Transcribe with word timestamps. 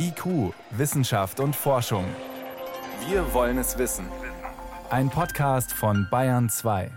IQ, 0.00 0.54
Wissenschaft 0.70 1.40
und 1.40 1.56
Forschung. 1.56 2.04
Wir 3.08 3.34
wollen 3.34 3.58
es 3.58 3.78
wissen. 3.78 4.06
Ein 4.90 5.10
Podcast 5.10 5.72
von 5.72 6.06
Bayern 6.08 6.48
2. 6.48 6.90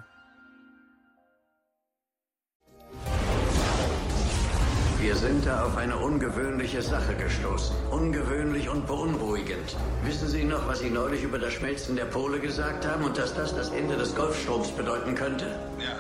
Wir 5.00 5.16
sind 5.16 5.48
da 5.48 5.66
auf 5.66 5.78
eine 5.78 5.98
ungewöhnliche 5.98 6.84
Sache 6.84 7.16
gestoßen. 7.16 7.76
Ungewöhnlich 7.90 8.70
und 8.70 8.86
beunruhigend. 8.86 9.76
Wissen 10.04 10.28
Sie 10.28 10.44
noch, 10.44 10.68
was 10.68 10.80
Sie 10.80 10.92
neulich 10.92 11.24
über 11.24 11.40
das 11.40 11.54
Schmelzen 11.54 11.96
der 11.96 12.06
Pole 12.06 12.40
gesagt 12.40 12.88
haben 12.88 13.04
und 13.04 13.18
dass 13.18 13.34
das 13.34 13.56
das 13.56 13.72
Ende 13.72 13.98
des 13.98 14.16
Golfstroms 14.16 14.70
bedeuten 14.72 15.16
könnte? 15.16 15.48
Ja. 15.80 15.96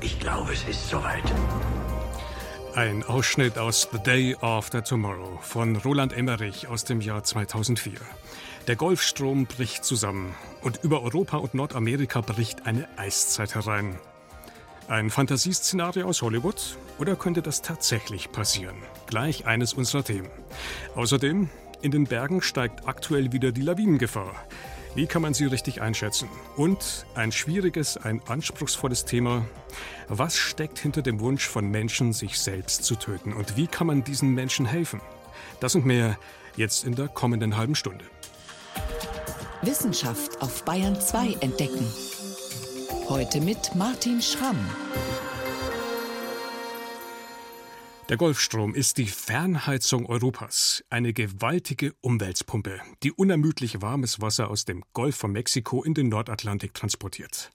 Ich 0.00 0.18
glaube, 0.18 0.54
es 0.54 0.66
ist 0.66 0.88
soweit. 0.88 1.24
Ein 2.78 3.02
Ausschnitt 3.02 3.58
aus 3.58 3.88
The 3.90 3.98
Day 3.98 4.36
After 4.40 4.84
Tomorrow 4.84 5.40
von 5.42 5.74
Roland 5.74 6.12
Emmerich 6.12 6.68
aus 6.68 6.84
dem 6.84 7.00
Jahr 7.00 7.24
2004. 7.24 7.94
Der 8.68 8.76
Golfstrom 8.76 9.46
bricht 9.46 9.84
zusammen 9.84 10.32
und 10.62 10.84
über 10.84 11.02
Europa 11.02 11.38
und 11.38 11.54
Nordamerika 11.54 12.20
bricht 12.20 12.66
eine 12.66 12.88
Eiszeit 12.96 13.56
herein. 13.56 13.98
Ein 14.86 15.10
Fantasieszenario 15.10 16.06
aus 16.06 16.22
Hollywood 16.22 16.78
oder 17.00 17.16
könnte 17.16 17.42
das 17.42 17.62
tatsächlich 17.62 18.30
passieren? 18.30 18.76
Gleich 19.08 19.44
eines 19.44 19.74
unserer 19.74 20.04
Themen. 20.04 20.30
Außerdem, 20.94 21.50
in 21.82 21.90
den 21.90 22.04
Bergen 22.04 22.42
steigt 22.42 22.86
aktuell 22.86 23.32
wieder 23.32 23.50
die 23.50 23.62
Lawinengefahr. 23.62 24.36
Wie 24.98 25.06
kann 25.06 25.22
man 25.22 25.32
sie 25.32 25.44
richtig 25.44 25.80
einschätzen? 25.80 26.28
Und 26.56 27.06
ein 27.14 27.30
schwieriges, 27.30 27.96
ein 27.96 28.20
anspruchsvolles 28.26 29.04
Thema. 29.04 29.46
Was 30.08 30.36
steckt 30.36 30.80
hinter 30.80 31.02
dem 31.02 31.20
Wunsch 31.20 31.46
von 31.46 31.70
Menschen, 31.70 32.12
sich 32.12 32.40
selbst 32.40 32.82
zu 32.82 32.96
töten? 32.96 33.32
Und 33.32 33.56
wie 33.56 33.68
kann 33.68 33.86
man 33.86 34.02
diesen 34.02 34.34
Menschen 34.34 34.66
helfen? 34.66 35.00
Das 35.60 35.76
und 35.76 35.86
mehr 35.86 36.18
jetzt 36.56 36.82
in 36.82 36.96
der 36.96 37.06
kommenden 37.06 37.56
halben 37.56 37.76
Stunde. 37.76 38.04
Wissenschaft 39.62 40.42
auf 40.42 40.64
Bayern 40.64 41.00
2 41.00 41.36
entdecken. 41.42 41.86
Heute 43.08 43.40
mit 43.40 43.76
Martin 43.76 44.20
Schramm. 44.20 44.58
Der 48.08 48.16
Golfstrom 48.16 48.74
ist 48.74 48.96
die 48.96 49.06
Fernheizung 49.06 50.06
Europas, 50.06 50.82
eine 50.88 51.12
gewaltige 51.12 51.92
Umweltpumpe, 52.00 52.80
die 53.02 53.12
unermüdlich 53.12 53.82
warmes 53.82 54.22
Wasser 54.22 54.48
aus 54.48 54.64
dem 54.64 54.82
Golf 54.94 55.16
von 55.16 55.30
Mexiko 55.30 55.84
in 55.84 55.92
den 55.92 56.08
Nordatlantik 56.08 56.72
transportiert. 56.72 57.50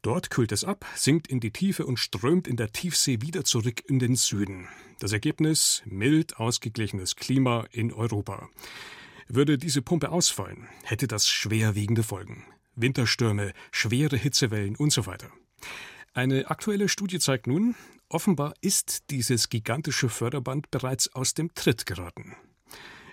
Dort 0.00 0.30
kühlt 0.30 0.52
es 0.52 0.62
ab, 0.62 0.86
sinkt 0.94 1.26
in 1.26 1.40
die 1.40 1.50
Tiefe 1.50 1.84
und 1.84 1.96
strömt 1.96 2.46
in 2.46 2.54
der 2.54 2.70
Tiefsee 2.70 3.22
wieder 3.22 3.42
zurück 3.42 3.82
in 3.88 3.98
den 3.98 4.14
Süden. 4.14 4.68
Das 5.00 5.10
Ergebnis 5.10 5.82
mild 5.84 6.36
ausgeglichenes 6.36 7.16
Klima 7.16 7.66
in 7.72 7.92
Europa. 7.92 8.48
Würde 9.26 9.58
diese 9.58 9.82
Pumpe 9.82 10.10
ausfallen, 10.12 10.68
hätte 10.84 11.08
das 11.08 11.28
schwerwiegende 11.28 12.04
Folgen. 12.04 12.44
Winterstürme, 12.76 13.52
schwere 13.72 14.16
Hitzewellen 14.16 14.76
und 14.76 14.92
so 14.92 15.06
weiter. 15.06 15.32
Eine 16.14 16.50
aktuelle 16.50 16.88
Studie 16.88 17.18
zeigt 17.18 17.46
nun, 17.48 17.74
offenbar 18.12 18.54
ist 18.60 19.10
dieses 19.10 19.48
gigantische 19.48 20.08
Förderband 20.08 20.70
bereits 20.70 21.14
aus 21.14 21.34
dem 21.34 21.54
Tritt 21.54 21.86
geraten. 21.86 22.36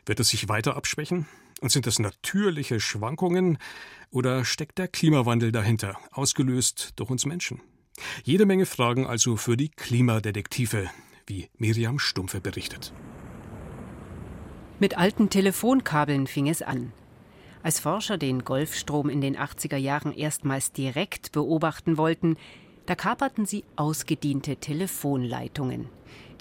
Wird 0.06 0.20
es 0.20 0.30
sich 0.30 0.50
weiter 0.50 0.76
abschwächen? 0.76 1.28
Und 1.62 1.72
sind 1.72 1.88
das 1.88 2.00
natürliche 2.00 2.80
Schwankungen 2.80 3.58
oder 4.12 4.46
steckt 4.46 4.78
der 4.78 4.88
Klimawandel 4.88 5.52
dahinter, 5.52 5.98
ausgelöst 6.12 6.94
durch 6.96 7.10
uns 7.10 7.26
Menschen? 7.26 7.62
Jede 8.24 8.46
Menge 8.46 8.66
Fragen 8.66 9.06
also 9.06 9.36
für 9.36 9.58
die 9.58 9.70
Klimadetektive, 9.70 10.90
wie 11.28 11.50
Miriam 11.58 12.00
Stumpfe 12.00 12.40
berichtet. 12.40 12.94
Mit 14.80 14.98
alten 14.98 15.30
Telefonkabeln 15.30 16.28
fing 16.28 16.48
es 16.48 16.62
an. 16.62 16.94
Als 17.62 17.82
Forscher 17.82 18.18
den 18.18 18.46
Golfstrom 18.46 19.10
in 19.10 19.20
den 19.20 19.38
80er 19.38 19.76
Jahren 19.76 20.14
erstmals 20.14 20.72
direkt 20.72 21.34
beobachten 21.34 21.98
wollten, 21.98 22.38
da 22.90 22.96
kaperten 22.96 23.46
sie 23.46 23.66
ausgediente 23.76 24.56
Telefonleitungen. 24.56 25.90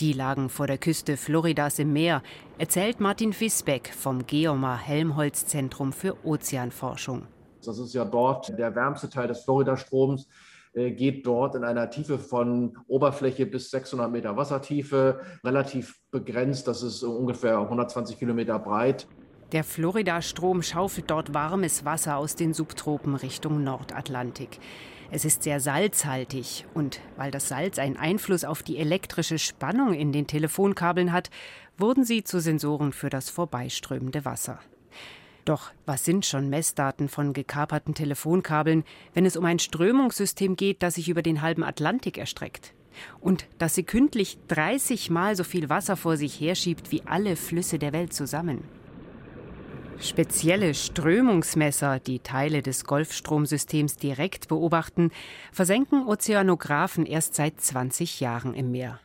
Die 0.00 0.14
lagen 0.14 0.48
vor 0.48 0.66
der 0.66 0.78
Küste 0.78 1.18
Floridas 1.18 1.78
im 1.78 1.92
Meer, 1.92 2.22
erzählt 2.56 3.00
Martin 3.00 3.34
Fisbeck 3.34 3.92
vom 3.92 4.26
Geomar 4.26 4.78
Helmholtz 4.78 5.44
Zentrum 5.44 5.92
für 5.92 6.16
Ozeanforschung. 6.24 7.26
Das 7.62 7.78
ist 7.78 7.92
ja 7.92 8.06
dort 8.06 8.58
der 8.58 8.74
wärmste 8.74 9.10
Teil 9.10 9.28
des 9.28 9.44
Floridastroms 9.44 10.26
äh, 10.72 10.90
geht 10.92 11.26
dort 11.26 11.54
in 11.54 11.64
einer 11.64 11.90
Tiefe 11.90 12.18
von 12.18 12.78
Oberfläche 12.86 13.44
bis 13.44 13.70
600 13.70 14.10
Meter 14.10 14.34
Wassertiefe, 14.38 15.20
relativ 15.44 16.00
begrenzt. 16.10 16.66
Das 16.66 16.82
ist 16.82 17.02
ungefähr 17.02 17.58
120 17.58 18.18
Kilometer 18.18 18.58
breit. 18.58 19.06
Der 19.52 19.64
Florida-Strom 19.64 20.62
schaufelt 20.62 21.10
dort 21.10 21.34
warmes 21.34 21.84
Wasser 21.84 22.16
aus 22.16 22.36
den 22.36 22.54
Subtropen 22.54 23.16
Richtung 23.16 23.64
Nordatlantik. 23.64 24.60
Es 25.10 25.24
ist 25.24 25.42
sehr 25.42 25.58
salzhaltig 25.58 26.66
und 26.74 27.00
weil 27.16 27.30
das 27.30 27.48
Salz 27.48 27.78
einen 27.78 27.96
Einfluss 27.96 28.44
auf 28.44 28.62
die 28.62 28.76
elektrische 28.76 29.38
Spannung 29.38 29.94
in 29.94 30.12
den 30.12 30.26
Telefonkabeln 30.26 31.12
hat, 31.12 31.30
wurden 31.78 32.04
sie 32.04 32.24
zu 32.24 32.40
Sensoren 32.40 32.92
für 32.92 33.08
das 33.08 33.30
vorbeiströmende 33.30 34.26
Wasser. 34.26 34.60
Doch 35.46 35.70
was 35.86 36.04
sind 36.04 36.26
schon 36.26 36.50
Messdaten 36.50 37.08
von 37.08 37.32
gekaperten 37.32 37.94
Telefonkabeln, 37.94 38.84
wenn 39.14 39.24
es 39.24 39.38
um 39.38 39.46
ein 39.46 39.58
Strömungssystem 39.58 40.56
geht, 40.56 40.82
das 40.82 40.96
sich 40.96 41.08
über 41.08 41.22
den 41.22 41.40
halben 41.40 41.64
Atlantik 41.64 42.18
erstreckt? 42.18 42.74
Und 43.18 43.46
das 43.56 43.76
sekündlich 43.76 44.36
30 44.48 45.08
Mal 45.08 45.36
so 45.36 45.44
viel 45.44 45.70
Wasser 45.70 45.96
vor 45.96 46.18
sich 46.18 46.38
herschiebt 46.38 46.90
wie 46.92 47.02
alle 47.06 47.36
Flüsse 47.36 47.78
der 47.78 47.94
Welt 47.94 48.12
zusammen. 48.12 48.62
Spezielle 50.00 50.74
Strömungsmesser, 50.74 51.98
die 51.98 52.20
Teile 52.20 52.62
des 52.62 52.84
Golfstromsystems 52.84 53.96
direkt 53.96 54.46
beobachten, 54.46 55.10
versenken 55.52 56.06
Ozeanographen 56.06 57.04
erst 57.04 57.34
seit 57.34 57.60
20 57.60 58.20
Jahren 58.20 58.54
im 58.54 58.70
Meer. 58.70 59.00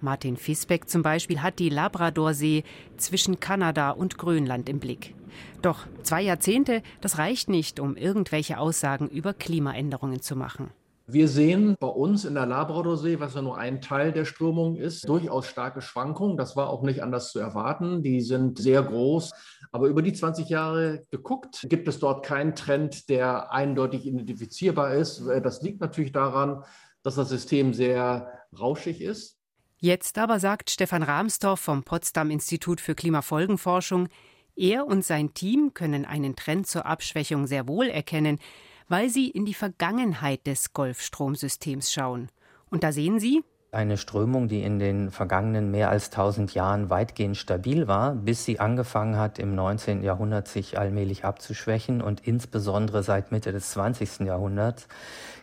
Martin 0.00 0.38
Fisbeck 0.38 0.88
zum 0.88 1.02
Beispiel 1.02 1.42
hat 1.42 1.58
die 1.58 1.68
Labradorsee 1.68 2.64
zwischen 2.96 3.40
Kanada 3.40 3.90
und 3.90 4.16
Grönland 4.16 4.70
im 4.70 4.78
Blick. 4.78 5.14
Doch 5.60 5.86
zwei 6.02 6.22
Jahrzehnte, 6.22 6.82
das 7.02 7.18
reicht 7.18 7.50
nicht, 7.50 7.78
um 7.78 7.96
irgendwelche 7.96 8.58
Aussagen 8.58 9.08
über 9.08 9.34
Klimaänderungen 9.34 10.22
zu 10.22 10.34
machen. 10.34 10.70
Wir 11.10 11.26
sehen 11.26 11.74
bei 11.80 11.86
uns 11.86 12.26
in 12.26 12.34
der 12.34 12.44
Labradorsee, 12.44 13.18
was 13.18 13.34
ja 13.34 13.40
nur 13.40 13.56
ein 13.56 13.80
Teil 13.80 14.12
der 14.12 14.26
Strömung 14.26 14.76
ist, 14.76 15.08
durchaus 15.08 15.46
starke 15.46 15.80
Schwankungen. 15.80 16.36
Das 16.36 16.54
war 16.54 16.68
auch 16.68 16.82
nicht 16.82 17.02
anders 17.02 17.32
zu 17.32 17.38
erwarten. 17.38 18.02
Die 18.02 18.20
sind 18.20 18.58
sehr 18.58 18.82
groß. 18.82 19.32
Aber 19.70 19.88
über 19.88 20.02
die 20.02 20.12
20 20.12 20.48
Jahre 20.48 21.06
geguckt, 21.10 21.66
gibt 21.68 21.88
es 21.88 21.98
dort 21.98 22.24
keinen 22.24 22.54
Trend, 22.54 23.08
der 23.08 23.52
eindeutig 23.52 24.06
identifizierbar 24.06 24.94
ist. 24.94 25.22
Das 25.42 25.62
liegt 25.62 25.80
natürlich 25.80 26.12
daran, 26.12 26.64
dass 27.02 27.16
das 27.16 27.28
System 27.28 27.74
sehr 27.74 28.32
rauschig 28.58 29.00
ist. 29.00 29.38
Jetzt 29.80 30.18
aber 30.18 30.40
sagt 30.40 30.70
Stefan 30.70 31.02
Rahmstorff 31.02 31.60
vom 31.60 31.84
Potsdam 31.84 32.30
Institut 32.30 32.80
für 32.80 32.94
Klimafolgenforschung, 32.94 34.08
er 34.56 34.86
und 34.88 35.04
sein 35.04 35.34
Team 35.34 35.72
können 35.72 36.04
einen 36.04 36.34
Trend 36.34 36.66
zur 36.66 36.84
Abschwächung 36.84 37.46
sehr 37.46 37.68
wohl 37.68 37.86
erkennen, 37.86 38.40
weil 38.88 39.08
sie 39.08 39.28
in 39.28 39.44
die 39.44 39.54
Vergangenheit 39.54 40.48
des 40.48 40.72
Golfstromsystems 40.72 41.92
schauen. 41.92 42.28
Und 42.68 42.82
da 42.82 42.90
sehen 42.90 43.20
sie, 43.20 43.44
eine 43.70 43.98
Strömung, 43.98 44.48
die 44.48 44.62
in 44.62 44.78
den 44.78 45.10
vergangenen 45.10 45.70
mehr 45.70 45.90
als 45.90 46.06
1000 46.06 46.54
Jahren 46.54 46.90
weitgehend 46.90 47.36
stabil 47.36 47.86
war, 47.86 48.14
bis 48.14 48.44
sie 48.44 48.60
angefangen 48.60 49.16
hat, 49.16 49.38
im 49.38 49.54
19. 49.54 50.02
Jahrhundert 50.02 50.48
sich 50.48 50.78
allmählich 50.78 51.24
abzuschwächen 51.24 52.00
und 52.00 52.26
insbesondere 52.26 53.02
seit 53.02 53.30
Mitte 53.30 53.52
des 53.52 53.70
20. 53.70 54.20
Jahrhunderts 54.20 54.88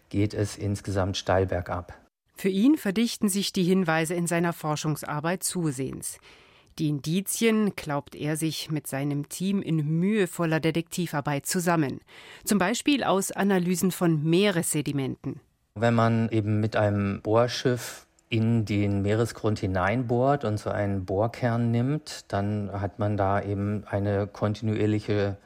geht 0.09 0.33
es 0.33 0.57
insgesamt 0.57 1.17
steil 1.17 1.45
bergab. 1.45 1.93
Für 2.35 2.49
ihn 2.49 2.77
verdichten 2.77 3.29
sich 3.29 3.53
die 3.53 3.63
Hinweise 3.63 4.13
in 4.13 4.27
seiner 4.27 4.53
Forschungsarbeit 4.53 5.43
zusehends. 5.43 6.19
Die 6.77 6.89
Indizien 6.89 7.73
glaubt 7.75 8.15
er 8.15 8.35
sich 8.35 8.69
mit 8.69 8.85
seinem 8.87 9.29
Team 9.29 9.61
in 9.61 9.77
mühevoller 9.77 10.59
Detektivarbeit 10.59 11.45
zusammen. 11.45 12.01
Zum 12.43 12.57
Beispiel 12.57 13.03
aus 13.05 13.31
Analysen 13.31 13.91
von 13.91 14.21
Meeressedimenten. 14.23 15.39
Wenn 15.75 15.93
man 15.93 16.27
eben 16.29 16.59
mit 16.59 16.75
einem 16.75 17.21
Bohrschiff 17.21 18.04
in 18.35 18.65
den 18.65 19.01
Meeresgrund 19.01 19.59
hineinbohrt 19.59 20.43
und 20.43 20.59
so 20.59 20.69
einen 20.69 21.05
Bohrkern 21.05 21.71
nimmt, 21.71 22.25
dann 22.27 22.69
hat 22.73 22.99
man 22.99 23.15
da 23.15 23.41
eben 23.41 23.85
eine 23.89 24.27
kontinuierliche 24.27 25.37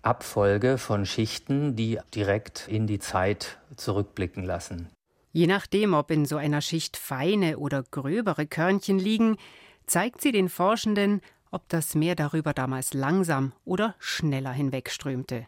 Abfolge 0.00 0.78
von 0.78 1.04
Schichten, 1.04 1.76
die 1.76 1.98
direkt 2.14 2.66
in 2.66 2.86
die 2.86 2.98
Zeit 2.98 3.58
zurückblicken 3.76 4.42
lassen. 4.44 4.88
Je 5.32 5.46
nachdem, 5.46 5.92
ob 5.92 6.10
in 6.10 6.24
so 6.24 6.38
einer 6.38 6.62
Schicht 6.62 6.96
feine 6.96 7.58
oder 7.58 7.82
gröbere 7.82 8.46
Körnchen 8.46 8.98
liegen, 8.98 9.36
zeigt 9.86 10.22
sie 10.22 10.32
den 10.32 10.48
Forschenden, 10.48 11.20
ob 11.50 11.68
das 11.68 11.94
Meer 11.94 12.14
darüber 12.14 12.54
damals 12.54 12.94
langsam 12.94 13.52
oder 13.66 13.94
schneller 13.98 14.52
hinwegströmte. 14.52 15.46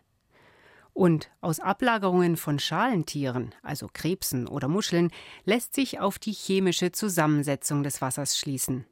Und 0.94 1.30
aus 1.40 1.58
Ablagerungen 1.58 2.36
von 2.36 2.58
Schalentieren, 2.58 3.54
also 3.62 3.88
Krebsen 3.92 4.46
oder 4.46 4.68
Muscheln, 4.68 5.10
lässt 5.44 5.74
sich 5.74 6.00
auf 6.00 6.18
die 6.18 6.32
chemische 6.32 6.92
Zusammensetzung 6.92 7.82
des 7.82 8.02
Wassers 8.02 8.36
schließen. 8.36 8.84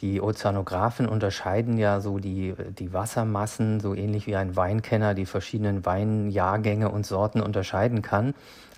Die 0.00 0.20
Ozeanographen 0.20 1.08
unterscheiden 1.08 1.76
ja 1.76 2.00
so 2.00 2.20
die, 2.20 2.54
die 2.78 2.92
Wassermassen, 2.92 3.80
so 3.80 3.94
ähnlich 3.94 4.28
wie 4.28 4.36
ein 4.36 4.54
Weinkenner 4.54 5.14
die 5.14 5.26
verschiedenen 5.26 5.84
Weinjahrgänge 5.84 6.88
und 6.88 7.04
Sorten 7.04 7.40
unterscheiden 7.40 8.00
kann, 8.00 8.34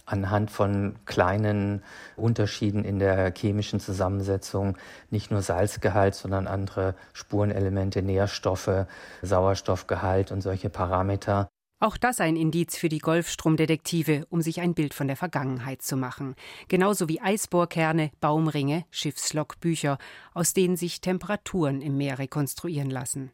anhand 0.07 0.51
von 0.51 0.95
kleinen 1.05 1.83
Unterschieden 2.17 2.87
in 2.87 2.99
der 2.99 3.35
chemischen 3.37 3.81
Zusammensetzung, 3.81 4.79
nicht 5.11 5.31
nur 5.31 5.43
Salzgehalt, 5.43 6.15
sondern 6.15 6.47
andere 6.47 6.95
Spurenelemente, 7.13 8.01
Nährstoffe, 8.01 8.87
Sauerstoffgehalt 9.21 10.33
und 10.33 10.41
solche 10.41 10.71
Parameter. 10.71 11.51
Auch 11.83 11.97
das 11.97 12.21
ein 12.21 12.37
Indiz 12.37 12.77
für 12.77 12.91
die 12.91 12.99
Golfstromdetektive, 12.99 14.27
um 14.29 14.43
sich 14.43 14.61
ein 14.61 14.75
Bild 14.75 14.93
von 14.93 15.07
der 15.07 15.17
Vergangenheit 15.17 15.81
zu 15.81 15.97
machen. 15.97 16.35
Genauso 16.69 17.09
wie 17.09 17.23
Eisbohrkerne, 17.23 18.11
Baumringe, 18.21 18.85
Schiffslogbücher, 18.91 19.97
aus 20.35 20.53
denen 20.53 20.77
sich 20.77 21.01
Temperaturen 21.01 21.81
im 21.81 21.97
Meer 21.97 22.19
rekonstruieren 22.19 22.91
lassen. 22.91 23.33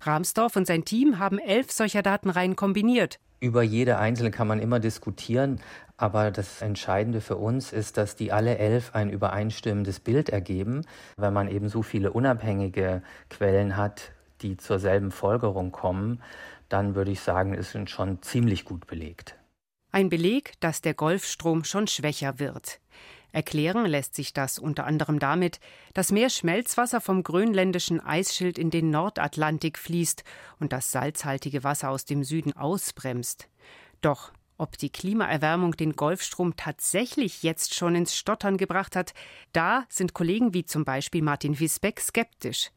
Rahmsdorf 0.00 0.54
und 0.54 0.68
sein 0.68 0.84
Team 0.84 1.18
haben 1.18 1.40
elf 1.40 1.72
solcher 1.72 2.02
Datenreihen 2.02 2.54
kombiniert. 2.54 3.18
Über 3.40 3.64
jede 3.64 3.98
einzelne 3.98 4.30
kann 4.30 4.46
man 4.46 4.60
immer 4.60 4.78
diskutieren, 4.78 5.60
aber 5.96 6.30
das 6.30 6.62
Entscheidende 6.62 7.20
für 7.20 7.36
uns 7.36 7.72
ist, 7.72 7.96
dass 7.96 8.14
die 8.14 8.30
alle 8.30 8.58
elf 8.58 8.94
ein 8.94 9.10
übereinstimmendes 9.10 9.98
Bild 9.98 10.28
ergeben. 10.28 10.86
Wenn 11.16 11.32
man 11.32 11.48
eben 11.48 11.68
so 11.68 11.82
viele 11.82 12.12
unabhängige 12.12 13.02
Quellen 13.28 13.76
hat, 13.76 14.12
die 14.42 14.56
zur 14.56 14.78
selben 14.78 15.10
Folgerung 15.10 15.72
kommen, 15.72 16.22
dann 16.72 16.94
würde 16.94 17.10
ich 17.10 17.20
sagen, 17.20 17.54
ist 17.54 17.76
schon 17.88 18.22
ziemlich 18.22 18.64
gut 18.64 18.86
belegt. 18.86 19.36
Ein 19.92 20.08
Beleg, 20.08 20.52
dass 20.60 20.80
der 20.80 20.94
Golfstrom 20.94 21.64
schon 21.64 21.86
schwächer 21.86 22.38
wird. 22.38 22.80
Erklären 23.32 23.86
lässt 23.86 24.14
sich 24.14 24.32
das 24.32 24.58
unter 24.58 24.86
anderem 24.86 25.18
damit, 25.18 25.60
dass 25.94 26.12
mehr 26.12 26.30
Schmelzwasser 26.30 27.00
vom 27.00 27.22
grönländischen 27.22 28.00
Eisschild 28.00 28.58
in 28.58 28.70
den 28.70 28.90
Nordatlantik 28.90 29.78
fließt 29.78 30.24
und 30.58 30.72
das 30.72 30.90
salzhaltige 30.90 31.62
Wasser 31.62 31.90
aus 31.90 32.04
dem 32.04 32.24
Süden 32.24 32.56
ausbremst. 32.56 33.48
Doch 34.00 34.32
ob 34.58 34.76
die 34.76 34.90
Klimaerwärmung 34.90 35.72
den 35.72 35.94
Golfstrom 35.94 36.54
tatsächlich 36.54 37.42
jetzt 37.42 37.74
schon 37.74 37.94
ins 37.94 38.14
Stottern 38.14 38.58
gebracht 38.58 38.94
hat, 38.94 39.14
da 39.52 39.86
sind 39.88 40.12
Kollegen 40.12 40.52
wie 40.52 40.66
zum 40.66 40.84
Beispiel 40.84 41.22
Martin 41.22 41.58
Wisbeck 41.58 41.98
skeptisch. 41.98 42.70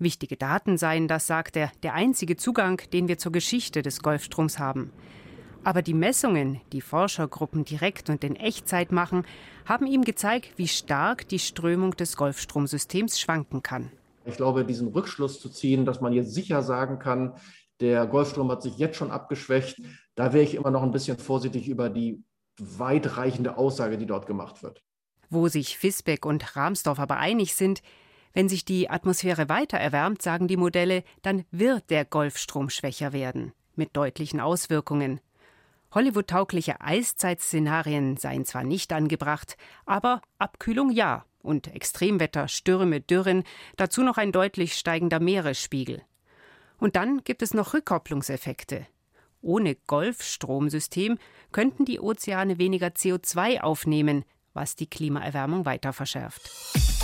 Wichtige 0.00 0.36
Daten 0.36 0.78
seien, 0.78 1.08
das 1.08 1.26
sagt 1.26 1.56
er, 1.56 1.72
der 1.82 1.94
einzige 1.94 2.36
Zugang, 2.36 2.80
den 2.92 3.08
wir 3.08 3.18
zur 3.18 3.32
Geschichte 3.32 3.82
des 3.82 4.00
Golfstroms 4.00 4.58
haben. 4.58 4.92
Aber 5.64 5.82
die 5.82 5.94
Messungen, 5.94 6.60
die 6.72 6.80
Forschergruppen 6.80 7.64
direkt 7.64 8.08
und 8.08 8.22
in 8.22 8.36
Echtzeit 8.36 8.92
machen, 8.92 9.26
haben 9.66 9.86
ihm 9.86 10.04
gezeigt, 10.04 10.52
wie 10.56 10.68
stark 10.68 11.28
die 11.28 11.40
Strömung 11.40 11.96
des 11.96 12.16
Golfstromsystems 12.16 13.18
schwanken 13.18 13.62
kann. 13.62 13.90
Ich 14.24 14.36
glaube, 14.36 14.64
diesen 14.64 14.88
Rückschluss 14.88 15.40
zu 15.40 15.48
ziehen, 15.48 15.84
dass 15.84 16.00
man 16.00 16.12
jetzt 16.12 16.32
sicher 16.32 16.62
sagen 16.62 16.98
kann, 16.98 17.34
der 17.80 18.06
Golfstrom 18.06 18.50
hat 18.50 18.62
sich 18.62 18.78
jetzt 18.78 18.96
schon 18.96 19.10
abgeschwächt, 19.10 19.80
da 20.14 20.32
wäre 20.32 20.44
ich 20.44 20.54
immer 20.54 20.70
noch 20.70 20.82
ein 20.82 20.90
bisschen 20.90 21.18
vorsichtig 21.18 21.68
über 21.68 21.90
die 21.90 22.22
weitreichende 22.60 23.56
Aussage, 23.56 23.98
die 23.98 24.06
dort 24.06 24.26
gemacht 24.26 24.62
wird. 24.62 24.82
Wo 25.30 25.48
sich 25.48 25.76
Fisbeck 25.76 26.24
und 26.24 26.56
Rahmsdorf 26.56 26.98
aber 26.98 27.16
einig 27.16 27.54
sind, 27.54 27.82
wenn 28.32 28.48
sich 28.48 28.64
die 28.64 28.90
Atmosphäre 28.90 29.48
weiter 29.48 29.78
erwärmt, 29.78 30.22
sagen 30.22 30.48
die 30.48 30.56
Modelle, 30.56 31.04
dann 31.22 31.44
wird 31.50 31.90
der 31.90 32.04
Golfstrom 32.04 32.70
schwächer 32.70 33.12
werden, 33.12 33.52
mit 33.74 33.96
deutlichen 33.96 34.40
Auswirkungen. 34.40 35.20
Hollywood-taugliche 35.92 36.80
Eiszeitszenarien 36.80 38.16
seien 38.18 38.44
zwar 38.44 38.62
nicht 38.62 38.92
angebracht, 38.92 39.56
aber 39.86 40.20
Abkühlung 40.38 40.90
ja 40.90 41.24
und 41.40 41.74
Extremwetter, 41.74 42.48
Stürme, 42.48 43.00
Dürren, 43.00 43.44
dazu 43.76 44.02
noch 44.02 44.18
ein 44.18 44.32
deutlich 44.32 44.74
steigender 44.74 45.20
Meeresspiegel. 45.20 46.02
Und 46.78 46.96
dann 46.96 47.24
gibt 47.24 47.42
es 47.42 47.54
noch 47.54 47.74
Rückkopplungseffekte. 47.74 48.86
Ohne 49.40 49.76
Golfstromsystem 49.86 51.18
könnten 51.52 51.84
die 51.84 52.00
Ozeane 52.00 52.58
weniger 52.58 52.88
CO2 52.88 53.60
aufnehmen, 53.60 54.24
was 54.52 54.74
die 54.76 54.88
Klimaerwärmung 54.88 55.64
weiter 55.64 55.92
verschärft. 55.92 56.97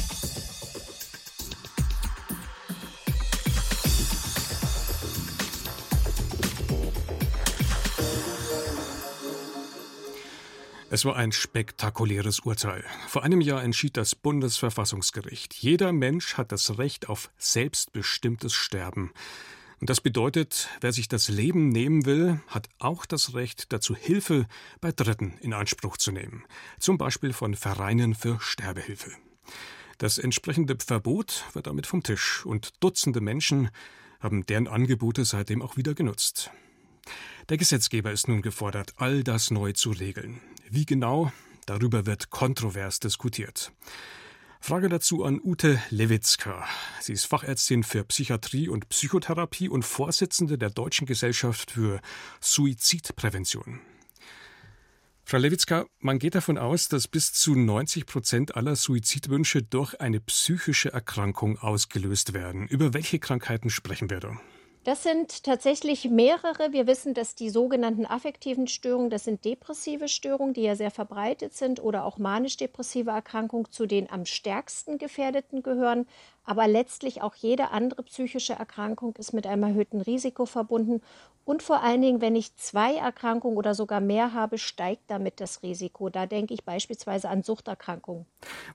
Es 10.94 11.05
war 11.05 11.17
ein 11.17 11.32
spektakuläres 11.32 12.38
Urteil. 12.38 12.85
Vor 13.08 13.25
einem 13.25 13.41
Jahr 13.41 13.64
entschied 13.64 13.96
das 13.96 14.14
Bundesverfassungsgericht, 14.14 15.52
jeder 15.52 15.91
Mensch 15.91 16.35
hat 16.35 16.52
das 16.52 16.79
Recht 16.79 17.08
auf 17.08 17.32
selbstbestimmtes 17.37 18.55
Sterben. 18.55 19.12
Und 19.81 19.91
das 19.91 20.00
bedeutet, 20.00 20.69
wer 20.81 20.93
sich 20.93 21.08
das 21.08 21.29
Leben 21.29 21.70
nehmen 21.70 22.06
will, 22.06 22.38
hat 22.46 22.69
auch 22.79 23.06
das 23.06 23.35
Recht 23.35 23.73
dazu, 23.73 23.96
Hilfe 23.96 24.46
bei 24.81 24.93
Dritten 24.93 25.37
in 25.41 25.52
Anspruch 25.52 25.96
zu 25.96 26.12
nehmen, 26.12 26.44
zum 26.79 26.96
Beispiel 26.96 27.32
von 27.32 27.56
Vereinen 27.56 28.14
für 28.14 28.38
Sterbehilfe. 28.38 29.11
Das 29.99 30.19
entsprechende 30.19 30.76
Verbot 30.79 31.44
wird 31.55 31.67
damit 31.67 31.88
vom 31.88 32.05
Tisch 32.05 32.46
und 32.46 32.70
Dutzende 32.79 33.20
Menschen 33.20 33.70
haben 34.20 34.46
deren 34.46 34.69
Angebote 34.69 35.25
seitdem 35.25 35.61
auch 35.61 35.76
wieder 35.76 35.94
genutzt. 35.94 36.52
Der 37.49 37.56
Gesetzgeber 37.56 38.12
ist 38.12 38.29
nun 38.29 38.43
gefordert, 38.43 38.93
all 38.96 39.25
das 39.25 39.50
neu 39.50 39.73
zu 39.73 39.91
regeln. 39.91 40.41
Wie 40.75 40.87
genau? 40.87 41.31
Darüber 41.67 42.05
wird 42.05 42.31
kontrovers 42.31 42.99
diskutiert. 42.99 43.71
Frage 44.59 44.88
dazu 44.88 45.23
an 45.23 45.41
Ute 45.41 45.81
Lewitzka. 45.91 46.67
Sie 47.00 47.12
ist 47.12 47.26
Fachärztin 47.26 47.85
für 47.85 48.03
Psychiatrie 48.03 48.69
und 48.69 48.88
Psychotherapie 48.88 49.69
und 49.69 49.85
Vorsitzende 49.85 50.59
der 50.59 50.71
Deutschen 50.71 51.06
Gesellschaft 51.06 51.71
für 51.71 52.00
Suizidprävention. 52.41 53.82
Frau 55.23 55.38
Lewitzka, 55.38 55.87
man 56.00 56.19
geht 56.19 56.35
davon 56.35 56.59
aus, 56.59 56.88
dass 56.88 57.06
bis 57.06 57.32
zu 57.32 57.55
90 57.55 58.06
Prozent 58.06 58.56
aller 58.56 58.75
Suizidwünsche 58.75 59.62
durch 59.62 60.00
eine 60.00 60.19
psychische 60.19 60.93
Erkrankung 60.93 61.56
ausgelöst 61.56 62.32
werden. 62.32 62.67
Über 62.67 62.94
welche 62.94 63.20
Krankheiten 63.20 63.70
sprechen 63.70 64.11
wir 64.11 64.19
da? 64.19 64.41
Das 64.85 65.03
sind 65.03 65.45
tatsächlich 65.45 66.11
mehrere. 66.11 66.73
Wir 66.73 66.87
wissen, 66.87 67.15
dass 67.15 67.35
die 67.35 67.49
sogenannten 67.49 68.05
affektiven 68.05 68.67
Störungen, 68.67 69.09
das 69.09 69.25
sind 69.25 69.43
depressive 69.47 70.09
Störungen, 70.09 70.53
die 70.53 70.61
ja 70.63 70.77
sehr 70.77 70.91
verbreitet 70.91 71.55
sind, 71.55 71.83
oder 71.83 72.05
auch 72.05 72.19
manisch-depressive 72.19 73.11
Erkrankungen 73.11 73.71
zu 73.71 73.87
den 73.87 74.11
am 74.11 74.27
stärksten 74.27 74.99
gefährdeten 74.99 75.63
gehören. 75.63 76.07
Aber 76.44 76.69
letztlich 76.69 77.23
auch 77.23 77.35
jede 77.35 77.70
andere 77.70 78.02
psychische 78.02 78.52
Erkrankung 78.52 79.14
ist 79.17 79.32
mit 79.32 79.46
einem 79.46 79.63
erhöhten 79.63 80.01
Risiko 80.01 80.46
verbunden. 80.46 81.01
Und 81.44 81.63
vor 81.63 81.82
allen 81.82 82.01
Dingen, 82.01 82.20
wenn 82.20 82.36
ich 82.36 82.56
zwei 82.56 82.94
Erkrankungen 82.94 83.56
oder 83.56 83.74
sogar 83.74 84.01
mehr 84.01 84.32
habe, 84.32 84.58
steigt 84.58 85.03
damit 85.08 85.41
das 85.41 85.63
Risiko. 85.63 86.08
Da 86.08 86.27
denke 86.27 86.55
ich 86.55 86.65
beispielsweise 86.65 87.29
an 87.29 87.43
Suchterkrankungen. 87.43 88.27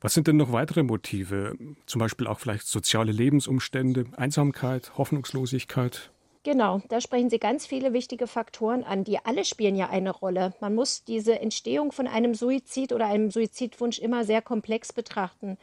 Was 0.02 0.14
sind 0.14 0.28
denn 0.28 0.38
noch 0.38 0.52
weitere 0.52 0.84
Motive? 0.84 1.58
Zum 1.86 2.00
Beispiel 2.00 2.28
auch 2.28 2.40
vielleicht 2.40 2.68
soziale 2.68 3.12
Lebensumstände, 3.12 4.06
Einsamkeit, 4.18 4.98
Hoffnungslosigkeit? 4.98 6.12
Genau, 6.44 6.82
da 6.88 7.02
sprechen 7.02 7.30
Sie 7.30 7.38
ganz 7.38 7.66
viele 7.66 7.92
wichtige 7.92 8.26
Faktoren 8.26 8.86
an, 8.86 9.04
die 9.04 9.20
alle 9.26 9.44
spielen 9.44 9.76
ja 9.76 9.90
eine 9.90 10.12
Rolle. 10.12 10.54
Man 10.62 10.74
muss 10.74 11.04
diese 11.04 11.38
Entstehung 11.40 11.92
von 11.92 12.08
einem 12.08 12.34
Suizid 12.34 12.94
oder 12.94 13.08
einem 13.08 13.30
Suizidwunsch 13.30 14.00
immer 14.00 14.24
sehr 14.24 14.42
komplex 14.42 14.94
betrachten. 14.94 15.58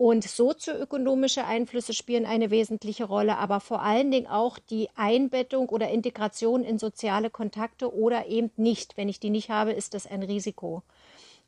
Und 0.00 0.24
sozioökonomische 0.24 1.44
Einflüsse 1.44 1.92
spielen 1.92 2.24
eine 2.24 2.50
wesentliche 2.50 3.04
Rolle, 3.04 3.36
aber 3.36 3.60
vor 3.60 3.82
allen 3.82 4.10
Dingen 4.10 4.28
auch 4.28 4.58
die 4.58 4.88
Einbettung 4.96 5.68
oder 5.68 5.90
Integration 5.90 6.64
in 6.64 6.78
soziale 6.78 7.28
Kontakte 7.28 7.94
oder 7.94 8.26
eben 8.26 8.50
nicht. 8.56 8.96
Wenn 8.96 9.10
ich 9.10 9.20
die 9.20 9.28
nicht 9.28 9.50
habe, 9.50 9.72
ist 9.72 9.92
das 9.92 10.06
ein 10.06 10.22
Risiko. 10.22 10.82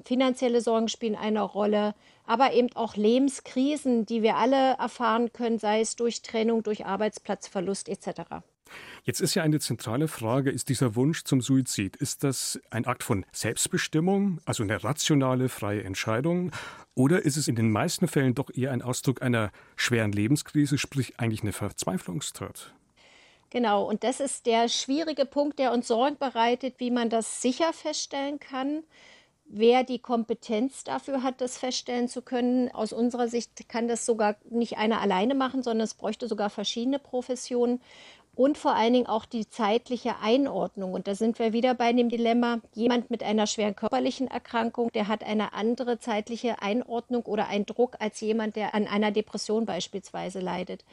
Finanzielle 0.05 0.61
Sorgen 0.61 0.89
spielen 0.89 1.17
eine 1.17 1.41
Rolle, 1.41 1.95
aber 2.27 2.53
eben 2.53 2.69
auch 2.75 2.95
Lebenskrisen, 2.95 4.05
die 4.05 4.23
wir 4.23 4.37
alle 4.37 4.75
erfahren 4.75 5.33
können, 5.33 5.59
sei 5.59 5.81
es 5.81 5.97
durch 5.97 6.21
Trennung, 6.21 6.63
durch 6.63 6.85
Arbeitsplatzverlust 6.85 7.89
etc. 7.89 8.43
Jetzt 9.05 9.21
ist 9.21 9.35
ja 9.35 9.43
eine 9.43 9.61
zentrale 9.61 10.09
Frage, 10.09 10.51
ist 10.51 10.69
dieser 10.69 10.95
Wunsch 10.95 11.25
zum 11.25 11.41
Suizid, 11.41 11.97
ist 11.97 12.25
das 12.25 12.61
ein 12.71 12.87
Akt 12.87 13.03
von 13.03 13.27
Selbstbestimmung, 13.33 14.41
also 14.45 14.63
eine 14.63 14.83
rationale, 14.83 15.49
freie 15.49 15.83
Entscheidung, 15.83 16.53
oder 16.95 17.23
ist 17.23 17.37
es 17.37 17.49
in 17.49 17.57
den 17.57 17.71
meisten 17.71 18.07
Fällen 18.07 18.35
doch 18.35 18.51
eher 18.55 18.73
ein 18.73 18.83
Ausdruck 18.83 19.23
einer 19.23 19.51
schweren 19.77 20.13
Lebenskrise, 20.13 20.79
sprich 20.79 21.19
eigentlich 21.19 21.43
eine 21.43 21.53
Verzweiflungstat? 21.53 22.75
Genau, 23.51 23.85
und 23.89 24.05
das 24.05 24.21
ist 24.21 24.47
der 24.47 24.69
schwierige 24.69 25.27
Punkt, 25.27 25.59
der 25.59 25.73
uns 25.73 25.89
Sorgen 25.89 26.17
bereitet, 26.19 26.77
wie 26.79 26.91
man 26.91 27.11
das 27.11 27.43
sicher 27.43 27.73
feststellen 27.73 28.39
kann 28.39 28.83
wer 29.53 29.85
die 29.85 29.99
Kompetenz 29.99 30.83
dafür 30.83 31.23
hat, 31.23 31.41
das 31.41 31.59
feststellen 31.59 32.09
zu 32.09 32.23
können. 32.23 32.71
Aus 32.71 32.93
unserer 32.93 33.29
Sicht 33.29 33.69
kann 33.69 33.87
das 33.87 34.07
sogar 34.07 34.37
nicht 34.49 34.79
einer 34.79 35.01
alleine 35.01 35.35
machen, 35.35 35.63
sondern 35.63 35.85
es 35.85 35.95
bräuchte 35.95 36.27
sogar 36.27 36.49
verschiedene 36.49 36.99
Professionen. 36.99 37.81
Und 38.35 38.57
vor 38.57 38.75
allen 38.75 38.95
Dingen 38.95 39.07
auch 39.07 39.27
die 39.27 39.49
zeitliche 39.49 40.17
Einordnung. 40.21 40.93
Und 40.93 41.07
da 41.07 41.15
sind 41.15 41.39
wir 41.39 41.53
wieder 41.53 41.75
bei 41.75 41.93
dem 41.93 42.09
Dilemma, 42.09 42.61
jemand 42.75 43.11
mit 43.11 43.23
einer 43.23 43.47
schweren 43.47 43.77
körperlichen 43.77 44.29
Erkrankung, 44.29 44.91
der 44.93 45.09
hat 45.09 45.23
eine 45.23 45.53
andere 45.53 45.99
zeitliche 45.99 46.63
Einordnung 46.63 47.23
oder 47.25 47.49
einen 47.49 47.67
Druck 47.67 47.97
als 48.01 48.21
jemand, 48.21 48.57
der 48.57 48.75
an 48.75 48.87
einer 48.87 49.11
Depression 49.11 49.67
beispielsweise 49.67 50.41
leidet. 50.41 50.85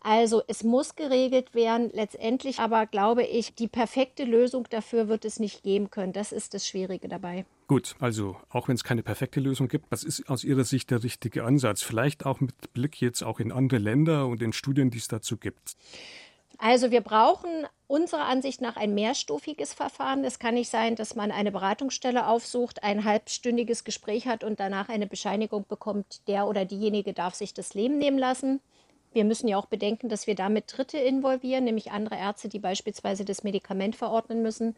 Also 0.00 0.42
es 0.46 0.62
muss 0.62 0.94
geregelt 0.94 1.54
werden. 1.54 1.90
Letztendlich 1.92 2.60
aber 2.60 2.86
glaube 2.86 3.24
ich, 3.24 3.54
die 3.54 3.66
perfekte 3.66 4.24
Lösung 4.24 4.66
dafür 4.70 5.08
wird 5.08 5.24
es 5.24 5.40
nicht 5.40 5.64
geben 5.64 5.90
können. 5.90 6.12
Das 6.12 6.30
ist 6.32 6.54
das 6.54 6.66
Schwierige 6.66 7.08
dabei. 7.08 7.46
Gut, 7.66 7.96
also 7.98 8.36
auch 8.48 8.68
wenn 8.68 8.76
es 8.76 8.84
keine 8.84 9.02
perfekte 9.02 9.40
Lösung 9.40 9.68
gibt, 9.68 9.90
was 9.90 10.04
ist 10.04 10.28
aus 10.30 10.44
Ihrer 10.44 10.64
Sicht 10.64 10.90
der 10.90 11.02
richtige 11.02 11.44
Ansatz? 11.44 11.82
Vielleicht 11.82 12.26
auch 12.26 12.40
mit 12.40 12.72
Blick 12.72 13.00
jetzt 13.00 13.22
auch 13.22 13.40
in 13.40 13.50
andere 13.50 13.78
Länder 13.78 14.26
und 14.26 14.40
in 14.40 14.52
Studien, 14.52 14.90
die 14.90 14.98
es 14.98 15.08
dazu 15.08 15.36
gibt. 15.36 15.76
Also 16.58 16.90
wir 16.90 17.00
brauchen 17.02 17.66
unserer 17.86 18.24
Ansicht 18.24 18.60
nach 18.60 18.76
ein 18.76 18.92
mehrstufiges 18.92 19.72
Verfahren. 19.72 20.24
Es 20.24 20.40
kann 20.40 20.54
nicht 20.54 20.68
sein, 20.68 20.96
dass 20.96 21.14
man 21.14 21.30
eine 21.30 21.52
Beratungsstelle 21.52 22.26
aufsucht, 22.26 22.82
ein 22.82 23.04
halbstündiges 23.04 23.84
Gespräch 23.84 24.26
hat 24.26 24.42
und 24.42 24.58
danach 24.60 24.88
eine 24.88 25.06
Bescheinigung 25.06 25.64
bekommt, 25.68 26.26
der 26.26 26.48
oder 26.48 26.64
diejenige 26.64 27.12
darf 27.12 27.34
sich 27.34 27.54
das 27.54 27.74
Leben 27.74 27.96
nehmen 27.98 28.18
lassen. 28.18 28.60
Wir 29.12 29.24
müssen 29.24 29.48
ja 29.48 29.56
auch 29.56 29.66
bedenken, 29.66 30.08
dass 30.08 30.26
wir 30.26 30.34
damit 30.34 30.64
Dritte 30.76 30.98
involvieren, 30.98 31.64
nämlich 31.64 31.92
andere 31.92 32.16
Ärzte, 32.16 32.48
die 32.48 32.58
beispielsweise 32.58 33.24
das 33.24 33.42
Medikament 33.42 33.96
verordnen 33.96 34.42
müssen. 34.42 34.76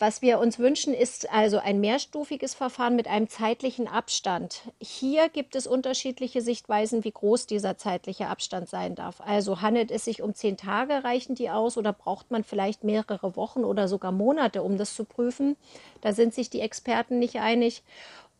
Was 0.00 0.22
wir 0.22 0.38
uns 0.38 0.60
wünschen, 0.60 0.94
ist 0.94 1.28
also 1.32 1.58
ein 1.58 1.80
mehrstufiges 1.80 2.54
Verfahren 2.54 2.94
mit 2.94 3.08
einem 3.08 3.28
zeitlichen 3.28 3.88
Abstand. 3.88 4.62
Hier 4.80 5.28
gibt 5.28 5.56
es 5.56 5.66
unterschiedliche 5.66 6.40
Sichtweisen, 6.40 7.02
wie 7.02 7.10
groß 7.10 7.46
dieser 7.46 7.76
zeitliche 7.76 8.28
Abstand 8.28 8.68
sein 8.68 8.94
darf. 8.94 9.20
Also 9.20 9.60
handelt 9.60 9.90
es 9.90 10.04
sich 10.04 10.22
um 10.22 10.34
zehn 10.34 10.56
Tage, 10.56 11.02
reichen 11.02 11.34
die 11.34 11.50
aus 11.50 11.76
oder 11.76 11.92
braucht 11.92 12.30
man 12.30 12.44
vielleicht 12.44 12.84
mehrere 12.84 13.34
Wochen 13.34 13.64
oder 13.64 13.88
sogar 13.88 14.12
Monate, 14.12 14.62
um 14.62 14.78
das 14.78 14.94
zu 14.94 15.04
prüfen? 15.04 15.56
Da 16.00 16.12
sind 16.12 16.32
sich 16.32 16.48
die 16.48 16.60
Experten 16.60 17.18
nicht 17.18 17.40
einig. 17.40 17.82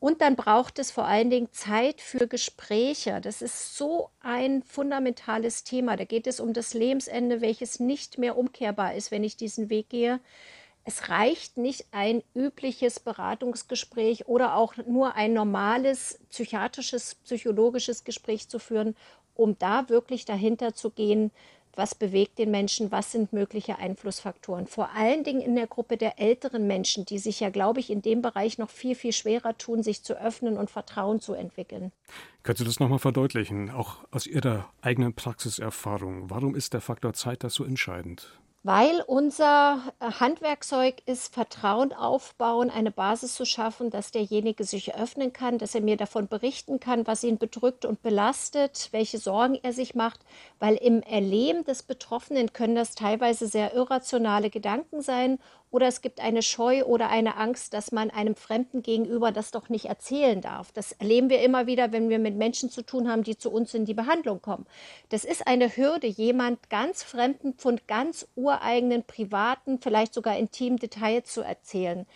Und 0.00 0.20
dann 0.20 0.36
braucht 0.36 0.78
es 0.78 0.92
vor 0.92 1.06
allen 1.06 1.28
Dingen 1.28 1.48
Zeit 1.50 2.00
für 2.00 2.28
Gespräche. 2.28 3.20
Das 3.20 3.42
ist 3.42 3.76
so 3.76 4.10
ein 4.20 4.62
fundamentales 4.62 5.64
Thema. 5.64 5.96
Da 5.96 6.04
geht 6.04 6.28
es 6.28 6.38
um 6.38 6.52
das 6.52 6.72
Lebensende, 6.72 7.40
welches 7.40 7.80
nicht 7.80 8.16
mehr 8.16 8.38
umkehrbar 8.38 8.94
ist, 8.94 9.10
wenn 9.10 9.24
ich 9.24 9.36
diesen 9.36 9.70
Weg 9.70 9.88
gehe. 9.88 10.20
Es 10.88 11.10
reicht 11.10 11.58
nicht 11.58 11.84
ein 11.90 12.22
übliches 12.34 12.98
Beratungsgespräch 12.98 14.26
oder 14.26 14.56
auch 14.56 14.72
nur 14.86 15.16
ein 15.16 15.34
normales 15.34 16.18
psychiatrisches, 16.30 17.16
psychologisches 17.16 18.04
Gespräch 18.04 18.48
zu 18.48 18.58
führen, 18.58 18.96
um 19.34 19.58
da 19.58 19.90
wirklich 19.90 20.24
dahinter 20.24 20.72
zu 20.72 20.88
gehen, 20.88 21.30
was 21.74 21.94
bewegt 21.94 22.38
den 22.38 22.50
Menschen, 22.50 22.90
was 22.90 23.12
sind 23.12 23.34
mögliche 23.34 23.78
Einflussfaktoren. 23.78 24.66
Vor 24.66 24.88
allen 24.94 25.24
Dingen 25.24 25.42
in 25.42 25.56
der 25.56 25.66
Gruppe 25.66 25.98
der 25.98 26.18
älteren 26.18 26.66
Menschen, 26.66 27.04
die 27.04 27.18
sich 27.18 27.40
ja, 27.40 27.50
glaube 27.50 27.80
ich, 27.80 27.90
in 27.90 28.00
dem 28.00 28.22
Bereich 28.22 28.56
noch 28.56 28.70
viel, 28.70 28.94
viel 28.94 29.12
schwerer 29.12 29.58
tun, 29.58 29.82
sich 29.82 30.02
zu 30.02 30.18
öffnen 30.18 30.56
und 30.56 30.70
Vertrauen 30.70 31.20
zu 31.20 31.34
entwickeln. 31.34 31.92
Können 32.44 32.56
Sie 32.56 32.64
das 32.64 32.80
nochmal 32.80 32.98
verdeutlichen, 32.98 33.68
auch 33.68 33.98
aus 34.10 34.26
Ihrer 34.26 34.70
eigenen 34.80 35.12
Praxiserfahrung? 35.12 36.30
Warum 36.30 36.54
ist 36.54 36.72
der 36.72 36.80
Faktor 36.80 37.12
Zeit 37.12 37.44
da 37.44 37.50
so 37.50 37.62
entscheidend? 37.62 38.40
Weil 38.64 39.02
unser 39.06 39.82
äh, 40.00 40.10
Handwerkzeug 40.10 40.96
ist, 41.06 41.32
Vertrauen 41.32 41.92
aufbauen, 41.92 42.70
eine 42.70 42.90
Basis 42.90 43.34
zu 43.34 43.46
schaffen, 43.46 43.90
dass 43.90 44.10
derjenige 44.10 44.64
sich 44.64 44.94
öffnen 44.96 45.32
kann, 45.32 45.58
dass 45.58 45.74
er 45.74 45.80
mir 45.80 45.96
davon 45.96 46.26
berichten 46.26 46.80
kann, 46.80 47.06
was 47.06 47.22
ihn 47.22 47.38
bedrückt 47.38 47.84
und 47.84 48.02
belastet, 48.02 48.88
welche 48.90 49.18
Sorgen 49.18 49.58
er 49.62 49.72
sich 49.72 49.94
macht, 49.94 50.20
weil 50.58 50.74
im 50.74 51.02
Erleben 51.02 51.64
des 51.64 51.82
Betroffenen 51.82 52.52
können 52.52 52.74
das 52.74 52.94
teilweise 52.94 53.46
sehr 53.46 53.74
irrationale 53.74 54.50
Gedanken 54.50 55.02
sein 55.02 55.38
oder 55.70 55.86
es 55.86 56.00
gibt 56.00 56.20
eine 56.20 56.42
Scheu 56.42 56.84
oder 56.84 57.10
eine 57.10 57.36
Angst, 57.36 57.74
dass 57.74 57.92
man 57.92 58.10
einem 58.10 58.34
Fremden 58.34 58.82
gegenüber 58.82 59.32
das 59.32 59.50
doch 59.50 59.68
nicht 59.68 59.86
erzählen 59.86 60.40
darf. 60.40 60.72
Das 60.72 60.92
erleben 60.92 61.30
wir 61.30 61.42
immer 61.42 61.66
wieder, 61.66 61.92
wenn 61.92 62.08
wir 62.08 62.18
mit 62.18 62.36
Menschen 62.36 62.70
zu 62.70 62.82
tun 62.82 63.08
haben, 63.10 63.22
die 63.22 63.36
zu 63.36 63.50
uns 63.50 63.74
in 63.74 63.84
die 63.84 63.94
Behandlung 63.94 64.40
kommen. 64.40 64.66
Das 65.10 65.24
ist 65.24 65.46
eine 65.46 65.76
Hürde, 65.76 66.06
jemand 66.06 66.70
ganz 66.70 67.02
Fremden 67.02 67.54
von 67.54 67.80
ganz 67.86 68.26
ureigenen, 68.34 69.04
privaten, 69.04 69.78
vielleicht 69.80 70.14
sogar 70.14 70.36
intimen 70.36 70.78
Details 70.78 71.32
zu 71.32 71.42
erzählen. 71.42 72.06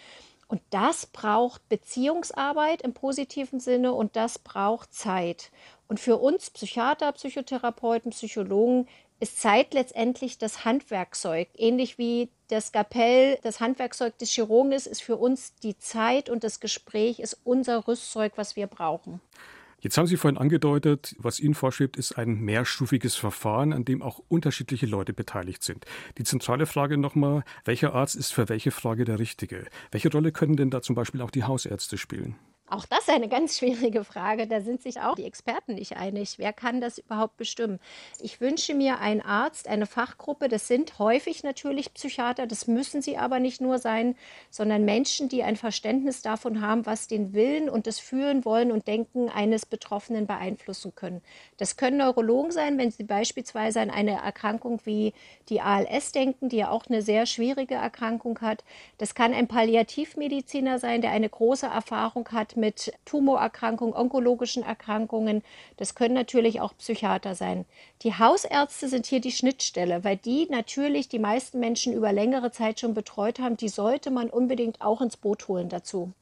Und 0.52 0.61
das 0.68 1.06
braucht 1.06 1.66
Beziehungsarbeit 1.71 2.82
im 2.82 2.92
positiven 2.92 3.59
Sinne 3.59 3.94
und 3.94 4.16
das 4.16 4.38
braucht 4.38 4.92
Zeit. 4.92 5.50
Und 5.92 6.00
für 6.00 6.16
uns 6.16 6.49
Psychiater, 6.49 7.12
Psychotherapeuten, 7.12 8.12
Psychologen 8.12 8.88
ist 9.20 9.42
Zeit 9.42 9.75
letztendlich 9.75 10.38
das 10.38 10.64
Handwerkzeug. 10.64 11.49
Ähnlich 11.54 11.99
wie 11.99 12.30
das 12.49 12.68
Skapell 12.68 13.38
das 13.42 13.61
Handwerkzeug 13.61 14.16
des 14.16 14.30
Chirurgen 14.30 14.72
ist, 14.72 14.87
ist 14.87 15.02
für 15.02 15.16
uns 15.16 15.54
die 15.56 15.76
Zeit 15.76 16.30
und 16.30 16.44
das 16.44 16.61
Gespräch 16.61 17.20
ist 17.20 17.38
unser 17.44 17.87
Rüstzeug, 17.87 18.32
was 18.37 18.56
wir 18.56 18.68
brauchen. 18.68 19.20
Jetzt 19.80 19.99
haben 19.99 20.06
Sie 20.06 20.16
vorhin 20.16 20.38
angedeutet, 20.38 21.14
was 21.18 21.40
Ihnen 21.40 21.52
vorschwebt, 21.52 21.99
ist 21.99 22.16
ein 22.16 22.40
mehrstufiges 22.40 23.16
Verfahren, 23.16 23.75
an 23.75 23.84
dem 23.84 24.00
auch 24.00 24.22
unterschiedliche 24.28 24.87
Leute 24.87 25.12
beteiligt 25.12 25.62
sind. 25.62 25.84
Die 26.16 26.25
zentrale 26.25 26.64
Frage 26.64 26.96
nochmal, 26.96 27.44
welcher 27.66 27.92
Arzt 27.94 28.16
ist 28.16 28.32
für 28.32 28.49
welche 28.49 28.70
Frage 28.70 29.04
der 29.04 29.18
richtige? 29.18 29.66
Welche 29.90 30.11
Rolle 30.11 30.32
können 30.32 30.56
denn 30.56 30.70
da 30.70 30.80
zum 30.80 30.94
Beispiel 30.94 31.20
auch 31.20 31.30
die 31.30 31.44
Hausärzte 31.44 31.99
spielen? 31.99 32.37
Auch 32.73 32.87
das 32.87 33.00
ist 33.00 33.11
eine 33.11 33.29
ganz 33.29 33.59
schwierige 33.59 34.02
Frage. 34.02 34.47
Da 34.47 34.62
sind 34.62 34.83
sich 34.83 34.99
auch 35.00 35.14
die 35.14 35.26
Experten 35.26 35.75
nicht 35.75 35.99
einig. 35.99 36.38
Wer 36.38 36.55
kann 36.55 36.81
das 36.81 36.97
überhaupt 36.97 37.37
bestimmen? 37.37 37.79
Ich 38.19 38.41
wünsche 38.41 38.73
mir 38.75 38.99
einen 38.99 39.21
Arzt, 39.21 39.69
eine 39.69 39.85
Fachgruppe. 39.85 40.49
Das 40.49 40.69
sind 40.69 40.99
häufig 40.99 41.43
natürlich 41.43 41.93
Psychiater. 41.93 42.47
Das 42.47 42.67
müssen 42.67 43.02
sie 43.02 43.19
aber 43.19 43.41
nicht 43.41 43.61
nur 43.61 43.79
sein, 43.79 44.17
sondern 44.49 44.87
Menschen, 44.87 45.29
die 45.29 45.43
ein 45.43 45.57
Verständnis 45.57 46.23
davon 46.23 46.62
haben, 46.62 46.87
was 46.87 47.09
den 47.09 47.35
Willen 47.35 47.69
und 47.69 47.87
das 47.87 47.99
Fühlen, 47.99 48.47
Wollen 48.47 48.73
und 48.73 48.87
Denken 48.87 49.29
eines 49.29 49.67
Betroffenen 49.67 50.26
beeinflussen 50.26 50.95
können. 50.95 51.21
Das 51.59 51.76
können 51.76 51.99
Neurologen 51.99 52.52
sein, 52.52 52.79
wenn 52.79 52.91
sie 52.91 53.05
beispielsweise 53.05 53.83
an 53.83 53.91
eine 53.91 54.12
Erkrankung 54.12 54.81
wie 54.85 55.12
die 55.50 55.61
ALS 55.61 56.12
denken, 56.12 56.49
die 56.49 56.57
ja 56.57 56.71
auch 56.71 56.87
eine 56.88 57.02
sehr 57.02 57.26
schwierige 57.26 57.75
Erkrankung 57.75 58.41
hat. 58.41 58.64
Das 58.97 59.14
kann 59.14 59.35
ein 59.35 59.47
Palliativmediziner 59.47 60.79
sein, 60.79 61.02
der 61.02 61.11
eine 61.11 61.29
große 61.29 61.67
Erfahrung 61.67 62.26
hat 62.31 62.57
mit 62.62 62.92
Tumorerkrankungen, 63.04 63.92
onkologischen 63.92 64.62
Erkrankungen. 64.62 65.42
Das 65.78 65.97
können 65.97 66.14
natürlich 66.14 66.61
auch 66.61 66.76
Psychiater 66.78 67.35
sein. 67.35 67.64
Die 68.02 68.14
Hausärzte 68.14 68.87
sind 68.87 69.07
hier 69.07 69.21
die 69.21 69.33
Schnittstelle, 69.33 70.04
weil 70.04 70.16
die 70.16 70.47
natürlich 70.49 71.09
die 71.09 71.19
meisten 71.19 71.59
Menschen 71.59 71.92
über 71.92 72.12
längere 72.12 72.52
Zeit 72.52 72.78
schon 72.78 72.95
betreut 72.95 73.40
haben. 73.40 73.57
Die 73.57 73.69
sollte 73.69 74.12
man 74.12 74.31
unbedingt 74.31 74.81
auch 74.81 75.00
ins 75.00 75.16
Boot 75.16 75.49
holen 75.49 75.69
dazu. 75.69 76.12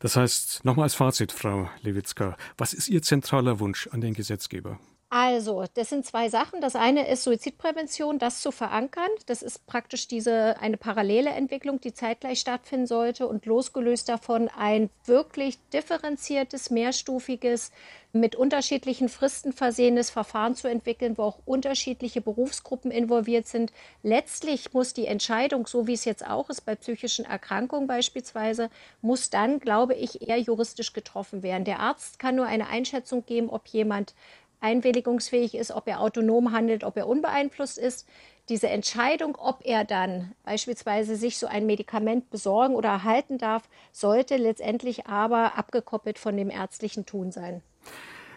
Das 0.00 0.16
heißt, 0.16 0.66
nochmal 0.66 0.84
als 0.84 0.94
Fazit, 0.94 1.32
Frau 1.32 1.70
Lewitzka, 1.80 2.36
was 2.58 2.74
ist 2.74 2.88
Ihr 2.88 3.00
zentraler 3.00 3.58
Wunsch 3.58 3.88
an 3.90 4.02
den 4.02 4.12
Gesetzgeber? 4.12 4.78
Also, 5.12 5.64
das 5.74 5.88
sind 5.88 6.06
zwei 6.06 6.28
Sachen. 6.28 6.60
Das 6.60 6.76
eine 6.76 7.08
ist 7.08 7.24
Suizidprävention, 7.24 8.20
das 8.20 8.40
zu 8.42 8.52
verankern. 8.52 9.10
Das 9.26 9.42
ist 9.42 9.66
praktisch 9.66 10.06
diese 10.06 10.60
eine 10.60 10.76
parallele 10.76 11.30
Entwicklung, 11.30 11.80
die 11.80 11.92
zeitgleich 11.92 12.38
stattfinden 12.38 12.86
sollte 12.86 13.26
und 13.26 13.44
losgelöst 13.44 14.08
davon 14.08 14.48
ein 14.56 14.88
wirklich 15.06 15.58
differenziertes, 15.72 16.70
mehrstufiges, 16.70 17.72
mit 18.12 18.36
unterschiedlichen 18.36 19.08
Fristen 19.08 19.52
versehenes 19.52 20.10
Verfahren 20.10 20.54
zu 20.54 20.68
entwickeln, 20.68 21.16
wo 21.18 21.22
auch 21.22 21.38
unterschiedliche 21.44 22.20
Berufsgruppen 22.20 22.90
involviert 22.90 23.46
sind. 23.46 23.72
Letztlich 24.02 24.72
muss 24.72 24.94
die 24.94 25.06
Entscheidung, 25.06 25.66
so 25.66 25.86
wie 25.86 25.92
es 25.92 26.04
jetzt 26.04 26.26
auch 26.26 26.50
ist 26.50 26.62
bei 26.62 26.74
psychischen 26.74 27.24
Erkrankungen 27.24 27.86
beispielsweise, 27.86 28.70
muss 29.00 29.30
dann, 29.30 29.60
glaube 29.60 29.94
ich, 29.94 30.28
eher 30.28 30.38
juristisch 30.38 30.92
getroffen 30.92 31.42
werden. 31.42 31.64
Der 31.64 31.80
Arzt 31.80 32.18
kann 32.18 32.36
nur 32.36 32.46
eine 32.46 32.68
Einschätzung 32.68 33.24
geben, 33.26 33.48
ob 33.48 33.68
jemand 33.68 34.14
einwilligungsfähig 34.60 35.54
ist, 35.54 35.70
ob 35.70 35.88
er 35.88 36.00
autonom 36.00 36.52
handelt, 36.52 36.84
ob 36.84 36.96
er 36.96 37.06
unbeeinflusst 37.06 37.78
ist. 37.78 38.08
Diese 38.48 38.68
Entscheidung, 38.68 39.36
ob 39.36 39.60
er 39.64 39.84
dann 39.84 40.32
beispielsweise 40.44 41.16
sich 41.16 41.38
so 41.38 41.46
ein 41.46 41.66
Medikament 41.66 42.30
besorgen 42.30 42.74
oder 42.74 42.88
erhalten 42.88 43.38
darf, 43.38 43.68
sollte 43.92 44.36
letztendlich 44.36 45.06
aber 45.06 45.56
abgekoppelt 45.56 46.18
von 46.18 46.36
dem 46.36 46.50
ärztlichen 46.50 47.06
Tun 47.06 47.30
sein. 47.30 47.62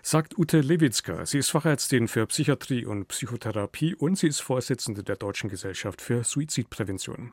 Sagt 0.05 0.37
Ute 0.37 0.59
Lewitzka. 0.59 1.25
Sie 1.25 1.37
ist 1.37 1.49
Fachärztin 1.49 2.09
für 2.09 2.27
Psychiatrie 2.27 2.85
und 2.85 3.07
Psychotherapie 3.07 3.95
und 3.95 4.17
sie 4.17 4.27
ist 4.27 4.41
Vorsitzende 4.41 5.01
der 5.01 5.15
Deutschen 5.15 5.49
Gesellschaft 5.49 6.01
für 6.01 6.25
Suizidprävention. 6.25 7.31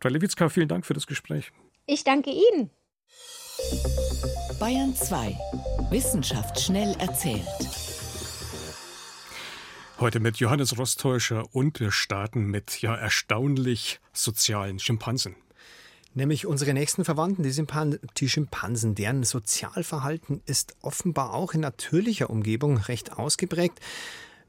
Frau 0.00 0.08
Lewitzka, 0.08 0.48
vielen 0.48 0.68
Dank 0.68 0.86
für 0.86 0.94
das 0.94 1.08
Gespräch. 1.08 1.50
Ich 1.86 2.04
danke 2.04 2.30
Ihnen. 2.30 2.70
Bayern 4.60 4.94
2. 4.94 5.36
Wissenschaft 5.90 6.60
schnell 6.60 6.94
erzählt. 7.00 7.42
Heute 10.00 10.20
mit 10.20 10.36
Johannes 10.36 10.78
Rostäuscher 10.78 11.52
und 11.52 11.80
wir 11.80 11.90
starten 11.90 12.46
mit 12.46 12.80
ja 12.82 12.94
erstaunlich 12.94 13.98
sozialen 14.12 14.78
Schimpansen. 14.78 15.34
Nämlich 16.14 16.46
unsere 16.46 16.72
nächsten 16.72 17.04
Verwandten, 17.04 17.42
die, 17.42 17.52
Schimpan 17.52 17.98
die 18.16 18.28
Schimpansen. 18.28 18.94
Deren 18.94 19.24
Sozialverhalten 19.24 20.40
ist 20.46 20.76
offenbar 20.82 21.34
auch 21.34 21.52
in 21.52 21.62
natürlicher 21.62 22.30
Umgebung 22.30 22.76
recht 22.76 23.18
ausgeprägt. 23.18 23.80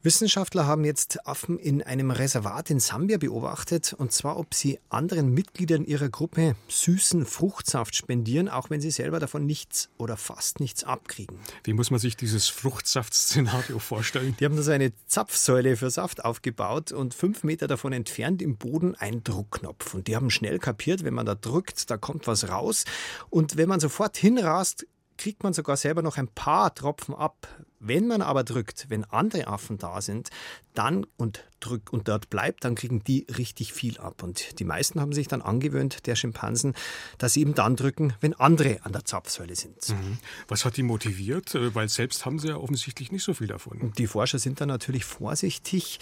Wissenschaftler 0.01 0.65
haben 0.65 0.86
jetzt 0.86 1.27
Affen 1.27 1.60
in 1.60 1.84
einem 1.84 2.12
Reservat 2.12 2.70
in 2.70 2.79
Sambia 2.79 3.18
beobachtet, 3.18 3.91
und 3.91 4.13
zwar, 4.13 4.38
ob 4.38 4.53
sie 4.53 4.79
anderen 4.88 5.34
Mitgliedern 5.34 5.84
ihrer 5.84 6.08
Gruppe 6.08 6.56
süßen 6.70 7.25
Fruchtsaft 7.25 7.96
spendieren, 7.96 8.48
auch 8.48 8.70
wenn 8.70 8.79
sie 8.79 8.91
selber 8.91 9.20
davon 9.20 9.46
nichts 9.46 9.89
oder 9.98 10.15
fast 10.15 10.62
nichts 10.62 10.86
abkriegen. 10.86 11.38
Wie 11.65 11.74
muss 11.74 11.91
man 11.91 12.00
sich 12.00 12.15
dieses 12.15 12.48
Fruchtsaftszenario 12.48 13.79
vorstellen? 13.79 14.38
Die 14.39 14.46
haben 14.46 14.56
da 14.56 14.62
so 14.62 14.72
eine 14.72 14.94
Zapfsäule 15.06 15.75
für 15.75 15.89
Saft 15.89 16.24
aufgebaut 16.24 16.94
und 16.94 17.13
fünf 17.13 17.44
Meter 17.44 17.68
davon 17.68 17.91
entfernt 17.91 18.41
im 18.41 18.56
Boden 18.56 18.96
ein 18.96 19.22
Druckknopf. 19.25 19.94
Und 19.94 20.08
die 20.08 20.15
haben 20.15 20.29
schnell 20.29 20.60
kapiert, 20.60 21.03
wenn 21.03 21.13
man 21.13 21.25
da 21.25 21.36
drückt, 21.36 21.91
da 21.91 21.98
kommt 21.98 22.25
was 22.25 22.48
raus. 22.48 22.86
Und 23.29 23.58
wenn 23.58 23.68
man 23.68 23.82
sofort 23.82 24.15
hinrast, 24.15 24.88
kriegt 25.18 25.44
man 25.44 25.51
sogar 25.51 25.75
selber 25.75 26.01
noch 26.01 26.15
ein 26.15 26.29
paar 26.29 26.74
Tropfen 26.74 27.13
ab. 27.13 27.48
Wenn 27.79 28.07
man 28.07 28.21
aber 28.21 28.43
drückt, 28.43 28.89
wenn 28.89 29.05
andere 29.05 29.48
Affen 29.48 29.77
da 29.77 30.01
sind, 30.01 30.29
dann 30.74 31.05
und 31.17 31.45
drückt 31.59 31.91
und 31.91 32.07
dort 32.07 32.29
bleibt, 32.29 32.63
dann 32.63 32.75
kriegen 32.75 33.03
die 33.03 33.25
richtig 33.38 33.74
viel 33.74 33.98
ab. 33.98 34.24
Und 34.24 34.59
die 34.59 34.63
meisten 34.63 35.01
haben 35.01 35.13
sich 35.13 35.27
dann 35.27 35.41
angewöhnt, 35.41 36.05
der 36.07 36.15
Schimpansen, 36.15 36.74
dass 37.17 37.33
sie 37.33 37.41
eben 37.41 37.53
dann 37.53 37.75
drücken, 37.75 38.13
wenn 38.21 38.33
andere 38.33 38.79
an 38.83 38.93
der 38.93 39.03
Zapfsäule 39.03 39.55
sind. 39.55 39.89
Mhm. 39.89 40.19
Was 40.48 40.63
hat 40.63 40.77
die 40.77 40.83
motiviert? 40.83 41.55
Äh, 41.55 41.75
weil 41.75 41.89
selbst 41.89 42.25
haben 42.25 42.39
sie 42.39 42.50
ja 42.50 42.55
offensichtlich 42.55 43.12
nicht 43.12 43.24
so 43.24 43.33
viel 43.33 43.48
davon. 43.48 43.93
Die 43.98 44.07
Forscher 44.07 44.39
sind 44.39 44.62
da 44.62 44.65
natürlich 44.65 45.05
vorsichtig. 45.05 46.00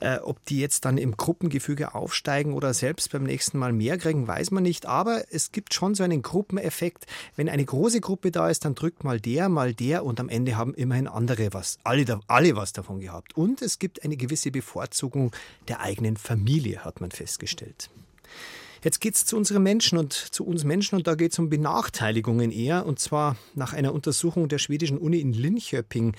Äh, 0.00 0.18
ob 0.18 0.44
die 0.46 0.60
jetzt 0.60 0.84
dann 0.84 0.98
im 0.98 1.16
Gruppengefüge 1.16 1.94
aufsteigen 1.94 2.52
oder 2.52 2.74
selbst 2.74 3.10
beim 3.12 3.22
nächsten 3.22 3.58
Mal 3.58 3.72
mehr 3.72 3.96
kriegen, 3.96 4.26
weiß 4.26 4.50
man 4.50 4.62
nicht. 4.62 4.86
Aber 4.86 5.24
es 5.30 5.52
gibt 5.52 5.72
schon 5.72 5.94
so 5.94 6.02
einen 6.02 6.22
Gruppeneffekt. 6.22 7.06
Wenn 7.36 7.48
eine 7.48 7.64
große 7.64 8.00
Gruppe 8.00 8.30
da 8.30 8.48
ist, 8.48 8.64
dann 8.64 8.74
drückt 8.74 9.04
mal 9.04 9.20
der, 9.20 9.48
mal 9.48 9.72
der 9.72 10.04
und 10.04 10.20
am 10.20 10.28
Ende 10.28 10.56
haben 10.56 10.74
immerhin 10.74 11.08
andere 11.14 11.52
was, 11.52 11.78
alle, 11.84 12.20
alle 12.26 12.56
was 12.56 12.72
davon 12.72 13.00
gehabt. 13.00 13.36
Und 13.36 13.62
es 13.62 13.78
gibt 13.78 14.04
eine 14.04 14.16
gewisse 14.16 14.50
Bevorzugung 14.50 15.32
der 15.68 15.80
eigenen 15.80 16.16
Familie, 16.16 16.84
hat 16.84 17.00
man 17.00 17.10
festgestellt. 17.10 17.90
Jetzt 18.82 19.00
geht 19.00 19.14
es 19.14 19.26
zu 19.26 19.36
unseren 19.36 19.62
Menschen 19.62 19.98
und 19.98 20.12
zu 20.12 20.44
uns 20.46 20.64
Menschen 20.64 20.96
und 20.96 21.06
da 21.06 21.14
geht 21.14 21.32
es 21.32 21.38
um 21.38 21.50
Benachteiligungen 21.50 22.50
eher. 22.50 22.86
Und 22.86 22.98
zwar 22.98 23.36
nach 23.54 23.74
einer 23.74 23.92
Untersuchung 23.92 24.48
der 24.48 24.58
schwedischen 24.58 24.96
Uni 24.96 25.20
in 25.20 25.32
Linköping 25.32 26.14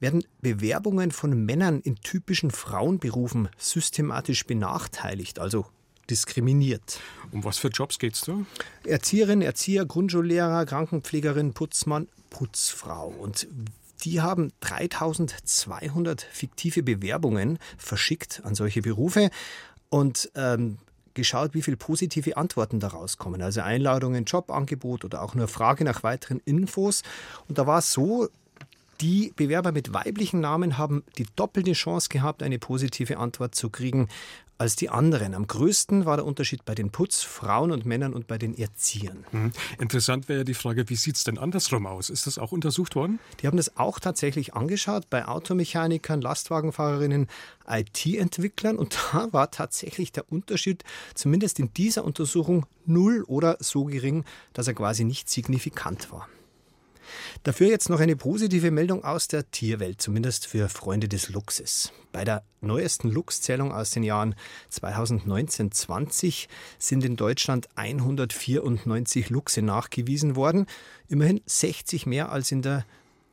werden 0.00 0.24
Bewerbungen 0.42 1.10
von 1.10 1.44
Männern 1.44 1.80
in 1.80 1.96
typischen 1.96 2.50
Frauenberufen 2.50 3.48
systematisch 3.56 4.46
benachteiligt, 4.46 5.38
also 5.38 5.66
diskriminiert. 6.10 7.00
Um 7.32 7.44
was 7.44 7.58
für 7.58 7.68
Jobs 7.68 7.98
geht 7.98 8.14
es 8.14 8.22
da? 8.22 8.38
Erzieherin, 8.84 9.42
Erzieher, 9.42 9.84
Grundschullehrer, 9.84 10.66
Krankenpflegerin, 10.66 11.52
Putzmann, 11.52 12.08
Putzfrau. 12.30 13.08
Und 13.08 13.48
die 14.04 14.20
haben 14.20 14.52
3200 14.60 16.22
fiktive 16.22 16.82
Bewerbungen 16.82 17.58
verschickt 17.76 18.42
an 18.44 18.54
solche 18.54 18.82
Berufe 18.82 19.30
und 19.88 20.30
ähm, 20.34 20.78
geschaut, 21.14 21.54
wie 21.54 21.62
viele 21.62 21.76
positive 21.76 22.36
Antworten 22.36 22.80
daraus 22.80 23.18
kommen. 23.18 23.42
Also 23.42 23.60
Einladungen, 23.60 24.24
Jobangebot 24.24 25.04
oder 25.04 25.22
auch 25.22 25.34
nur 25.34 25.48
Frage 25.48 25.84
nach 25.84 26.02
weiteren 26.02 26.40
Infos. 26.44 27.02
Und 27.48 27.58
da 27.58 27.66
war 27.66 27.78
es 27.78 27.92
so, 27.92 28.28
die 29.00 29.32
Bewerber 29.36 29.72
mit 29.72 29.92
weiblichen 29.92 30.40
Namen 30.40 30.78
haben 30.78 31.04
die 31.18 31.26
doppelte 31.36 31.72
Chance 31.72 32.08
gehabt, 32.08 32.42
eine 32.42 32.58
positive 32.58 33.18
Antwort 33.18 33.54
zu 33.54 33.70
kriegen 33.70 34.08
als 34.58 34.76
die 34.76 34.90
anderen. 34.90 35.34
Am 35.34 35.46
größten 35.46 36.04
war 36.04 36.16
der 36.16 36.26
Unterschied 36.26 36.64
bei 36.64 36.74
den 36.74 36.90
Putzfrauen 36.90 37.70
und 37.70 37.86
Männern 37.86 38.12
und 38.12 38.26
bei 38.26 38.38
den 38.38 38.58
Erziehern. 38.58 39.24
Mhm. 39.30 39.52
Interessant 39.78 40.28
wäre 40.28 40.40
ja 40.40 40.44
die 40.44 40.54
Frage, 40.54 40.88
wie 40.88 40.96
sieht 40.96 41.16
es 41.16 41.24
denn 41.24 41.38
andersrum 41.38 41.86
aus? 41.86 42.10
Ist 42.10 42.26
das 42.26 42.38
auch 42.38 42.52
untersucht 42.52 42.96
worden? 42.96 43.20
Die 43.40 43.46
haben 43.46 43.56
das 43.56 43.76
auch 43.76 44.00
tatsächlich 44.00 44.54
angeschaut 44.54 45.08
bei 45.08 45.26
Automechanikern, 45.26 46.20
Lastwagenfahrerinnen, 46.20 47.28
IT-Entwicklern 47.68 48.76
und 48.76 48.98
da 49.12 49.28
war 49.32 49.50
tatsächlich 49.50 50.12
der 50.12 50.30
Unterschied, 50.30 50.84
zumindest 51.14 51.58
in 51.60 51.72
dieser 51.72 52.04
Untersuchung, 52.04 52.66
null 52.84 53.24
oder 53.26 53.58
so 53.60 53.84
gering, 53.84 54.24
dass 54.54 54.66
er 54.66 54.74
quasi 54.74 55.04
nicht 55.04 55.28
signifikant 55.28 56.10
war. 56.10 56.28
Dafür 57.42 57.68
jetzt 57.68 57.88
noch 57.88 58.00
eine 58.00 58.16
positive 58.16 58.70
Meldung 58.70 59.04
aus 59.04 59.28
der 59.28 59.50
Tierwelt, 59.50 60.00
zumindest 60.00 60.46
für 60.46 60.68
Freunde 60.68 61.08
des 61.08 61.28
Luchses. 61.28 61.92
Bei 62.12 62.24
der 62.24 62.42
neuesten 62.60 63.10
Luchszählung 63.10 63.72
aus 63.72 63.90
den 63.90 64.02
Jahren 64.02 64.34
2019-20 64.72 66.48
sind 66.78 67.04
in 67.04 67.16
Deutschland 67.16 67.68
194 67.76 69.30
Luchse 69.30 69.62
nachgewiesen 69.62 70.36
worden, 70.36 70.66
immerhin 71.08 71.40
60 71.46 72.06
mehr 72.06 72.32
als 72.32 72.52
in 72.52 72.62
der 72.62 72.84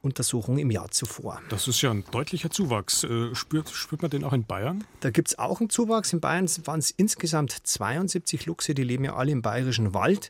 Untersuchung 0.05 0.57
im 0.57 0.71
Jahr 0.71 0.91
zuvor. 0.91 1.41
Das 1.49 1.67
ist 1.67 1.81
ja 1.81 1.91
ein 1.91 2.03
deutlicher 2.11 2.51
Zuwachs. 2.51 3.03
Äh, 3.03 3.33
spürt, 3.33 3.69
spürt 3.69 4.01
man 4.03 4.11
den 4.11 4.23
auch 4.23 4.33
in 4.33 4.45
Bayern? 4.45 4.83
Da 4.99 5.09
gibt 5.09 5.29
es 5.29 5.39
auch 5.39 5.59
einen 5.59 5.69
Zuwachs. 5.69 6.13
In 6.13 6.21
Bayern 6.21 6.47
waren 6.65 6.79
es 6.79 6.91
insgesamt 6.91 7.51
72 7.51 8.45
Luchse, 8.45 8.75
die 8.75 8.83
leben 8.83 9.03
ja 9.03 9.15
alle 9.15 9.31
im 9.31 9.41
bayerischen 9.41 9.93
Wald. 9.93 10.29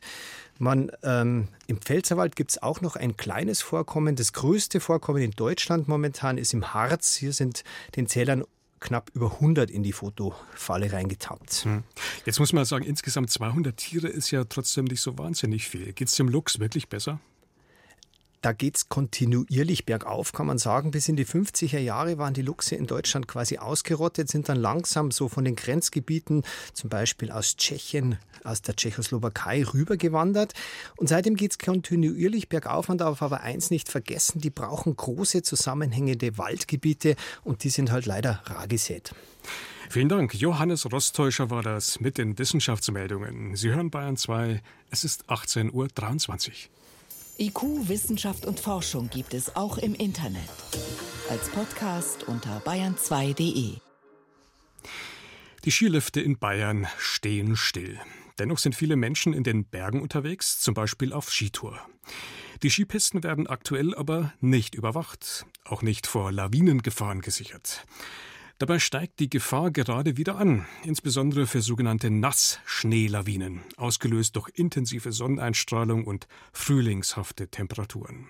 Man, 0.58 0.90
ähm, 1.02 1.48
Im 1.66 1.78
Pfälzerwald 1.78 2.34
gibt 2.34 2.52
es 2.52 2.62
auch 2.62 2.80
noch 2.80 2.96
ein 2.96 3.18
kleines 3.18 3.60
Vorkommen. 3.60 4.16
Das 4.16 4.32
größte 4.32 4.80
Vorkommen 4.80 5.22
in 5.22 5.32
Deutschland 5.32 5.86
momentan 5.86 6.38
ist 6.38 6.54
im 6.54 6.72
Harz. 6.72 7.14
Hier 7.14 7.34
sind 7.34 7.62
den 7.94 8.06
Zählern 8.06 8.44
knapp 8.80 9.10
über 9.14 9.32
100 9.32 9.70
in 9.70 9.82
die 9.82 9.92
Fotofalle 9.92 10.92
reingetappt. 10.92 11.64
Hm. 11.64 11.82
Jetzt 12.24 12.38
muss 12.38 12.52
man 12.52 12.64
sagen, 12.64 12.84
insgesamt 12.84 13.30
200 13.30 13.76
Tiere 13.76 14.08
ist 14.08 14.30
ja 14.30 14.44
trotzdem 14.44 14.86
nicht 14.86 15.00
so 15.00 15.18
wahnsinnig 15.18 15.68
viel. 15.68 15.92
Geht 15.92 16.08
es 16.08 16.14
dem 16.14 16.28
Luchs 16.28 16.58
wirklich 16.58 16.88
besser? 16.88 17.20
Da 18.46 18.52
geht 18.52 18.76
es 18.76 18.88
kontinuierlich 18.88 19.86
bergauf, 19.86 20.30
kann 20.30 20.46
man 20.46 20.58
sagen. 20.58 20.92
Bis 20.92 21.08
in 21.08 21.16
die 21.16 21.26
50er 21.26 21.80
Jahre 21.80 22.16
waren 22.16 22.32
die 22.32 22.42
Luchse 22.42 22.76
in 22.76 22.86
Deutschland 22.86 23.26
quasi 23.26 23.58
ausgerottet, 23.58 24.28
sind 24.28 24.48
dann 24.48 24.56
langsam 24.56 25.10
so 25.10 25.28
von 25.28 25.44
den 25.44 25.56
Grenzgebieten, 25.56 26.44
zum 26.72 26.88
Beispiel 26.88 27.32
aus 27.32 27.56
Tschechien, 27.56 28.20
aus 28.44 28.62
der 28.62 28.76
Tschechoslowakei 28.76 29.64
rübergewandert. 29.64 30.54
Und 30.96 31.08
seitdem 31.08 31.34
geht 31.34 31.50
es 31.50 31.58
kontinuierlich 31.58 32.48
bergauf. 32.48 32.86
Man 32.86 32.98
darf 32.98 33.20
aber 33.20 33.40
eins 33.40 33.72
nicht 33.72 33.88
vergessen, 33.88 34.40
die 34.40 34.50
brauchen 34.50 34.94
große 34.94 35.42
zusammenhängende 35.42 36.38
Waldgebiete 36.38 37.16
und 37.42 37.64
die 37.64 37.70
sind 37.70 37.90
halt 37.90 38.06
leider 38.06 38.42
rar 38.44 38.68
gesät. 38.68 39.12
Vielen 39.90 40.08
Dank. 40.08 40.34
Johannes 40.34 40.92
Rostäuscher 40.92 41.50
war 41.50 41.64
das 41.64 41.98
mit 41.98 42.16
den 42.16 42.38
Wissenschaftsmeldungen. 42.38 43.56
Sie 43.56 43.70
hören 43.70 43.90
Bayern 43.90 44.16
2. 44.16 44.62
Es 44.92 45.02
ist 45.02 45.24
18.23 45.24 45.72
Uhr. 45.72 45.86
IQ, 47.38 47.88
Wissenschaft 47.88 48.46
und 48.46 48.60
Forschung 48.60 49.10
gibt 49.10 49.34
es 49.34 49.56
auch 49.56 49.76
im 49.76 49.94
Internet. 49.94 50.48
Als 51.28 51.50
Podcast 51.50 52.24
unter 52.24 52.60
bayern2.de. 52.60 53.74
Die 55.64 55.70
Skilifte 55.70 56.22
in 56.22 56.38
Bayern 56.38 56.86
stehen 56.96 57.56
still. 57.56 57.98
Dennoch 58.38 58.58
sind 58.58 58.74
viele 58.74 58.96
Menschen 58.96 59.34
in 59.34 59.44
den 59.44 59.66
Bergen 59.66 60.00
unterwegs, 60.00 60.60
zum 60.60 60.72
Beispiel 60.72 61.12
auf 61.12 61.30
Skitour. 61.30 61.78
Die 62.62 62.70
Skipisten 62.70 63.22
werden 63.22 63.46
aktuell 63.46 63.94
aber 63.94 64.32
nicht 64.40 64.74
überwacht, 64.74 65.44
auch 65.64 65.82
nicht 65.82 66.06
vor 66.06 66.32
Lawinengefahren 66.32 67.20
gesichert. 67.20 67.84
Dabei 68.58 68.78
steigt 68.78 69.20
die 69.20 69.28
Gefahr 69.28 69.70
gerade 69.70 70.16
wieder 70.16 70.36
an, 70.36 70.64
insbesondere 70.82 71.46
für 71.46 71.60
sogenannte 71.60 72.10
Nassschneelawinen, 72.10 73.60
ausgelöst 73.76 74.34
durch 74.34 74.48
intensive 74.54 75.12
Sonneneinstrahlung 75.12 76.04
und 76.04 76.26
frühlingshafte 76.52 77.48
Temperaturen. 77.48 78.28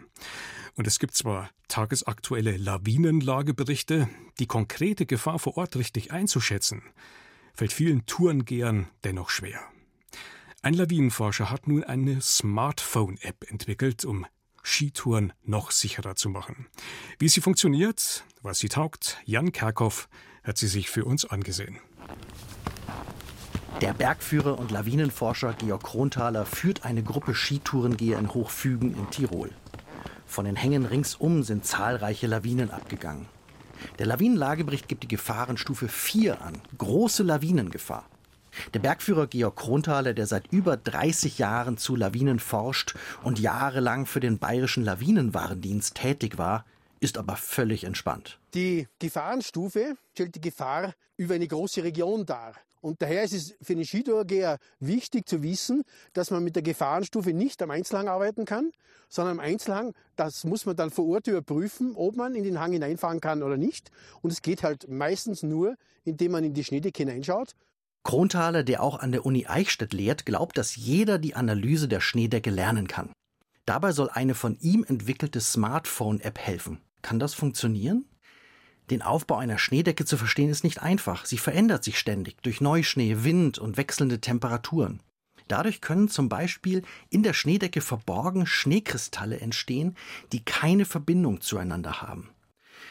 Und 0.75 0.89
es 0.89 0.99
gibt 0.99 1.15
zwar 1.15 1.51
tagesaktuelle 1.69 2.57
Lawinenlageberichte, 2.57 4.09
die 4.41 4.47
konkrete 4.47 5.07
Gefahr 5.07 5.39
vor 5.39 5.57
Ort 5.57 5.77
richtig 5.77 6.11
einzuschätzen, 6.11 6.83
fällt 7.55 7.73
vielen 7.73 8.05
Tourengehern 8.07 8.89
dennoch 9.05 9.31
schwer. 9.31 9.61
Ein 10.61 10.75
Lawinenforscher 10.75 11.51
hat 11.51 11.69
nun 11.69 11.85
eine 11.85 12.21
Smartphone-App 12.21 13.49
entwickelt, 13.49 14.05
um 14.05 14.27
Skitouren 14.67 15.33
noch 15.45 15.71
sicherer 15.71 16.17
zu 16.17 16.29
machen. 16.29 16.67
Wie 17.21 17.29
sie 17.29 17.41
funktioniert, 17.41 18.25
was 18.43 18.59
sie 18.59 18.69
taugt, 18.69 19.17
Jan 19.25 19.53
Kerkhoff 19.53 20.09
hat 20.43 20.59
sie 20.59 20.67
sich 20.67 20.91
für 20.91 21.05
uns 21.05 21.25
angesehen. 21.25 21.79
Der 23.81 23.95
Bergführer 23.95 24.59
und 24.59 24.73
Lawinenforscher 24.73 25.53
Georg 25.53 25.85
Kronthaler 25.85 26.47
führt 26.47 26.85
eine 26.85 27.05
Gruppe 27.05 27.35
Skitourengeher 27.35 28.19
in 28.19 28.35
Hochfügen 28.35 28.97
in 28.97 29.09
Tirol. 29.11 29.51
Von 30.27 30.47
den 30.47 30.57
Hängen 30.57 30.85
ringsum 30.85 31.45
sind 31.45 31.65
zahlreiche 31.65 32.27
Lawinen 32.27 32.71
abgegangen. 32.71 33.29
Der 34.01 34.07
Lawinenlagebericht 34.07 34.89
gibt 34.89 35.05
die 35.05 35.09
Gefahrenstufe 35.09 35.89
4 35.89 36.43
an. 36.43 36.61
Große 36.77 37.23
Lawinengefahr. 37.23 38.05
Der 38.75 38.81
Bergführer 38.81 39.27
Georg 39.27 39.57
Kronthaler, 39.57 40.15
der 40.15 40.27
seit 40.27 40.53
über 40.53 40.77
30 40.77 41.39
Jahren 41.39 41.79
zu 41.79 41.97
Lawinen 41.97 42.39
forscht 42.39 42.95
und 43.23 43.39
jahrelang 43.39 44.07
für 44.07 44.21
den 44.21 44.39
bayerischen 44.39 44.85
Lawinenwarndienst 44.85 45.95
tätig 45.95 46.39
war, 46.39 46.65
ist 47.01 47.19
aber 47.19 47.37
völlig 47.37 47.85
entspannt. 47.85 48.39
Die 48.55 48.89
Gefahrenstufe 48.99 49.97
stellt 50.13 50.35
die 50.35 50.41
Gefahr 50.41 50.95
über 51.17 51.35
eine 51.35 51.47
große 51.47 51.83
Region 51.83 52.27
dar. 52.27 52.55
Und 52.81 53.03
daher 53.03 53.25
ist 53.25 53.33
es 53.33 53.55
für 53.61 53.75
den 53.75 53.85
Skitourgeher 53.85 54.59
wichtig 54.79 55.29
zu 55.29 55.43
wissen, 55.43 55.83
dass 56.13 56.31
man 56.31 56.45
mit 56.45 56.55
der 56.55 56.63
Gefahrenstufe 56.63 57.33
nicht 57.33 57.61
am 57.63 57.71
Einzelhang 57.71 58.07
arbeiten 58.07 58.45
kann, 58.45 58.71
sondern 59.09 59.39
am 59.39 59.41
Einzelhang, 59.41 59.93
das 60.15 60.45
muss 60.45 60.67
man 60.67 60.77
dann 60.77 60.91
vor 60.91 61.07
Ort 61.09 61.27
überprüfen, 61.27 61.97
ob 61.97 62.17
man 62.17 62.35
in 62.35 62.45
den 62.45 62.61
Hang 62.61 62.73
hineinfahren 62.73 63.21
kann 63.21 63.43
oder 63.43 63.57
nicht. 63.57 63.91
Und 64.23 64.33
es 64.33 64.43
geht 64.43 64.63
halt 64.63 64.89
meistens 64.89 65.43
nur, 65.43 65.77
indem 66.05 66.33
man 66.33 66.45
in 66.45 66.55
die 66.55 66.65
Schneedecke 66.65 67.03
hineinschaut. 67.03 67.55
Kronthaler, 68.07 68.63
der 68.63 68.85
auch 68.85 69.01
an 69.01 69.11
der 69.11 69.27
Uni 69.27 69.47
Eichstätt 69.49 69.93
lehrt, 69.93 70.27
glaubt, 70.27 70.57
dass 70.59 70.77
jeder 70.77 71.19
die 71.19 71.35
Analyse 71.35 71.89
der 71.89 72.01
Schneedecke 72.01 72.51
lernen 72.51 72.87
kann. 72.87 73.11
Dabei 73.65 73.91
soll 73.91 74.11
eine 74.11 74.37
von 74.37 74.57
ihm 74.61 74.85
entwickelte 74.87 75.41
Smartphone-App 75.41 76.39
helfen. 76.39 76.79
Kann 77.03 77.19
das 77.19 77.35
funktionieren? 77.35 78.05
Den 78.91 79.03
Aufbau 79.03 79.39
einer 79.39 79.59
Schneedecke 79.59 80.05
zu 80.05 80.17
verstehen 80.17 80.51
ist 80.51 80.63
nicht 80.63 80.81
einfach. 80.81 81.25
Sie 81.25 81.37
verändert 81.37 81.83
sich 81.83 81.99
ständig 81.99 82.41
durch 82.43 82.61
Neuschnee, 82.61 83.25
Wind 83.25 83.59
und 83.59 83.77
wechselnde 83.77 84.21
Temperaturen. 84.21 85.01
Dadurch 85.49 85.81
können 85.81 86.07
zum 86.07 86.29
Beispiel 86.29 86.83
in 87.11 87.25
der 87.25 87.33
Schneedecke 87.33 87.81
verborgen 87.81 88.47
Schneekristalle 88.47 89.41
entstehen, 89.41 89.97
die 90.31 90.45
keine 90.45 90.85
Verbindung 90.85 91.41
zueinander 91.41 92.03
haben. 92.03 92.31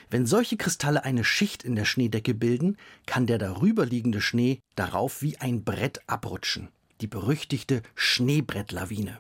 Wenn 0.09 0.25
solche 0.25 0.57
Kristalle 0.57 1.03
eine 1.03 1.23
Schicht 1.23 1.63
in 1.63 1.75
der 1.75 1.85
Schneedecke 1.85 2.33
bilden, 2.33 2.77
kann 3.05 3.27
der 3.27 3.37
darüberliegende 3.37 4.21
Schnee 4.21 4.59
darauf 4.75 5.21
wie 5.21 5.37
ein 5.37 5.63
Brett 5.63 6.01
abrutschen. 6.07 6.69
Die 7.01 7.07
berüchtigte 7.07 7.81
Schneebrettlawine. 7.95 9.19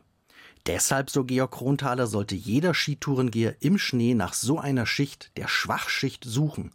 Deshalb, 0.65 1.09
so 1.09 1.23
Georg 1.23 1.51
Kronthaler, 1.51 2.07
sollte 2.07 2.35
jeder 2.35 2.73
Skitourengeher 2.73 3.55
im 3.59 3.77
Schnee 3.77 4.15
nach 4.15 4.33
so 4.33 4.57
einer 4.59 4.85
Schicht, 4.85 5.31
der 5.37 5.47
Schwachschicht, 5.47 6.23
suchen 6.23 6.71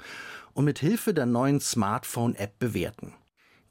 und 0.52 0.64
mit 0.64 0.78
Hilfe 0.78 1.14
der 1.14 1.26
neuen 1.26 1.60
Smartphone-App 1.60 2.58
bewerten. 2.58 3.14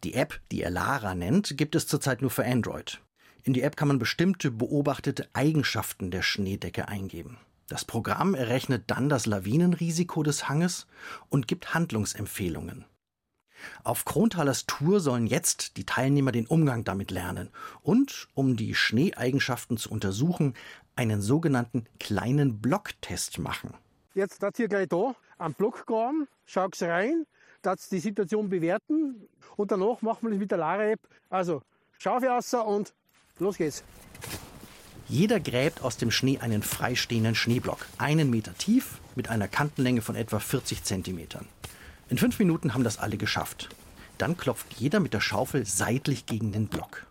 Die 0.04 0.13
App, 0.13 0.39
die 0.52 0.62
er 0.62 0.71
Lara 0.71 1.15
nennt, 1.15 1.58
gibt 1.58 1.75
es 1.75 1.88
zurzeit 1.88 2.21
nur 2.21 2.32
für 2.32 2.45
Android. 2.45 3.02
In 3.43 3.54
die 3.54 3.62
App 3.62 3.75
kann 3.75 3.88
man 3.88 3.99
bestimmte 3.99 4.52
beobachtete 4.52 5.28
Eigenschaften 5.34 6.12
der 6.12 6.21
Schneedecke 6.21 6.88
eingeben. 6.88 7.38
Das 7.69 7.86
Programm 7.86 8.34
errechnet 8.34 8.86
dann 8.88 9.10
das 9.10 9.27
Lawinenrisiko 9.27 10.23
des 10.23 10.49
Hanges 10.49 10.88
und 11.29 11.47
gibt 11.47 11.75
Handlungsempfehlungen. 11.75 12.84
Auf 13.84 14.05
Kronthalers 14.05 14.65
Tour 14.65 14.99
sollen 14.99 15.27
jetzt 15.27 15.77
die 15.77 15.86
Teilnehmer 15.86 16.32
den 16.32 16.47
Umgang 16.47 16.84
damit 16.84 17.12
lernen 17.12 17.49
und, 17.82 18.27
um 18.34 18.55
die 18.55 18.73
Schneeeigenschaften 18.73 19.77
zu 19.77 19.91
untersuchen, 19.91 20.55
einen 20.95 21.21
sogenannten 21.21 21.86
kleinen 21.99 22.60
Blocktest 22.60 23.38
machen. 23.38 23.75
Jetzt 24.15 24.41
das 24.41 24.53
hier 24.55 24.67
gleich 24.67 24.88
da 24.88 25.15
am 25.38 25.53
Block 25.53 25.86
graben, 25.86 26.27
schaut 26.45 26.82
rein, 26.82 27.25
das 27.62 27.88
die 27.89 27.99
Situation 27.99 28.49
bewerten 28.49 29.27
und 29.58 29.71
danach 29.71 30.01
machen 30.01 30.23
wir 30.23 30.32
das 30.32 30.39
mit 30.39 30.49
der 30.49 30.58
Lara-App. 30.58 31.01
Also 31.29 31.62
Schafe 31.99 32.27
raus 32.27 32.51
und 32.53 32.93
los 33.38 33.58
geht's. 33.58 33.84
Jeder 35.10 35.39
gräbt 35.39 35.82
aus 35.82 35.98
dem 35.98 36.12
Schnee 36.12 36.38
einen 36.38 36.62
freistehenden 36.62 37.34
Schneeblock, 37.34 37.88
einen 37.98 38.30
Meter 38.30 38.56
tief, 38.56 39.00
mit 39.15 39.28
einer 39.28 39.48
Kantenlänge 39.48 40.04
von 40.04 40.15
etwa 40.15 40.38
40 40.38 40.84
Zentimetern. 40.84 41.48
In 42.10 42.19
fünf 42.19 42.38
Minuten 42.38 42.76
haben 42.76 42.84
das 42.84 43.00
alle 43.00 43.17
geschafft. 43.17 43.69
Dann 44.19 44.38
klopft 44.38 44.67
jeder 44.78 45.00
mit 45.00 45.15
der 45.15 45.19
Schaufel 45.19 45.65
seitlich 45.65 46.28
gegen 46.28 46.52
den 46.52 46.67
Block. 46.67 47.08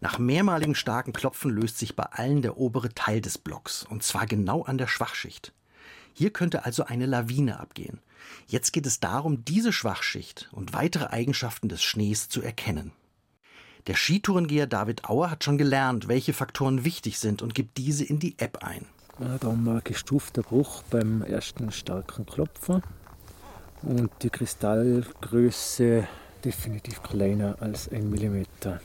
Nach 0.00 0.20
mehrmaligen 0.20 0.76
starken 0.76 1.12
Klopfen 1.12 1.50
löst 1.50 1.78
sich 1.78 1.96
bei 1.96 2.04
allen 2.04 2.42
der 2.42 2.58
obere 2.58 2.94
Teil 2.94 3.20
des 3.20 3.38
Blocks, 3.38 3.84
und 3.84 4.04
zwar 4.04 4.26
genau 4.26 4.62
an 4.62 4.78
der 4.78 4.86
Schwachschicht. 4.86 5.52
Hier 6.14 6.30
könnte 6.30 6.64
also 6.64 6.84
eine 6.84 7.06
Lawine 7.06 7.58
abgehen. 7.58 7.98
Jetzt 8.46 8.72
geht 8.72 8.86
es 8.86 9.00
darum, 9.00 9.44
diese 9.44 9.72
Schwachschicht 9.72 10.48
und 10.52 10.74
weitere 10.74 11.06
Eigenschaften 11.06 11.68
des 11.68 11.82
Schnees 11.82 12.28
zu 12.28 12.40
erkennen. 12.40 12.92
Der 13.86 13.94
Skitourengeher 13.94 14.66
David 14.66 15.08
Auer 15.08 15.30
hat 15.30 15.44
schon 15.44 15.58
gelernt, 15.58 16.08
welche 16.08 16.32
Faktoren 16.32 16.84
wichtig 16.84 17.18
sind 17.18 17.42
und 17.42 17.54
gibt 17.54 17.78
diese 17.78 18.04
in 18.04 18.18
die 18.18 18.38
App 18.38 18.62
ein. 18.62 18.86
Ja, 19.18 19.38
da 19.38 19.48
haben 19.48 19.64
wir 19.64 19.80
gestufter 19.80 20.42
Bruch 20.42 20.82
beim 20.90 21.22
ersten 21.22 21.72
starken 21.72 22.26
Klopfen 22.26 22.82
und 23.82 24.10
die 24.22 24.30
Kristallgröße 24.30 26.06
definitiv 26.44 27.02
kleiner 27.02 27.56
als 27.60 27.88
ein 27.90 28.10
Millimeter. 28.10 28.80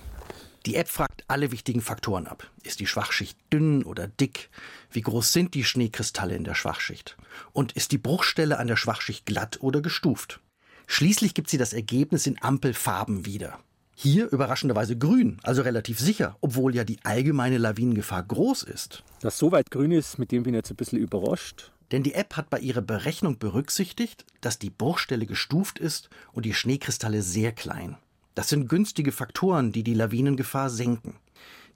Die 0.66 0.76
App 0.76 0.88
fragt 0.88 1.24
alle 1.28 1.52
wichtigen 1.52 1.82
Faktoren 1.82 2.26
ab. 2.26 2.50
Ist 2.64 2.80
die 2.80 2.88
Schwachschicht 2.88 3.38
dünn 3.54 3.84
oder 3.84 4.08
dick? 4.08 4.50
Wie 4.92 5.02
groß 5.02 5.32
sind 5.32 5.54
die 5.54 5.64
Schneekristalle 5.64 6.36
in 6.36 6.44
der 6.44 6.56
Schwachschicht? 6.56 7.18
Und 7.54 7.74
ist 7.74 7.92
die 7.92 8.00
Bruchstelle 8.00 8.58
an 8.58 8.68
der 8.68 8.76
Schwachschicht 8.76 9.26
glatt 9.26 9.60
oder 9.62 9.82
gestuft? 9.82 10.40
Schließlich 10.88 11.34
gibt 11.34 11.50
sie 11.50 11.58
das 11.58 11.74
Ergebnis 11.74 12.26
in 12.26 12.42
Ampelfarben 12.42 13.26
wieder. 13.26 13.60
Hier 13.98 14.30
überraschenderweise 14.30 14.98
grün, 14.98 15.40
also 15.42 15.62
relativ 15.62 16.00
sicher, 16.00 16.36
obwohl 16.42 16.76
ja 16.76 16.84
die 16.84 17.00
allgemeine 17.04 17.58
Lawinengefahr 17.58 18.24
groß 18.24 18.64
ist. 18.64 19.04
Dass 19.22 19.38
so 19.38 19.54
weit 19.54 19.72
grün 19.72 19.94
ist, 19.94 20.20
mit 20.20 20.34
dem 20.34 20.44
bin 20.44 20.54
ich 20.54 20.58
jetzt 20.58 20.72
ein 20.72 20.76
bisschen 20.76 21.00
überrascht. 21.00 21.72
Denn 21.92 22.04
die 22.04 22.14
App 22.14 22.36
hat 22.36 22.50
bei 22.50 22.60
ihrer 22.60 22.82
Berechnung 22.82 23.40
berücksichtigt, 23.40 24.26
dass 24.42 24.60
die 24.60 24.70
Bruchstelle 24.70 25.26
gestuft 25.26 25.80
ist 25.80 26.10
und 26.34 26.46
die 26.46 26.54
Schneekristalle 26.54 27.22
sehr 27.22 27.54
klein. 27.54 27.96
Das 28.36 28.50
sind 28.50 28.68
günstige 28.68 29.14
Faktoren, 29.14 29.72
die 29.72 29.84
die 29.84 29.94
Lawinengefahr 29.94 30.70
senken. 30.70 31.16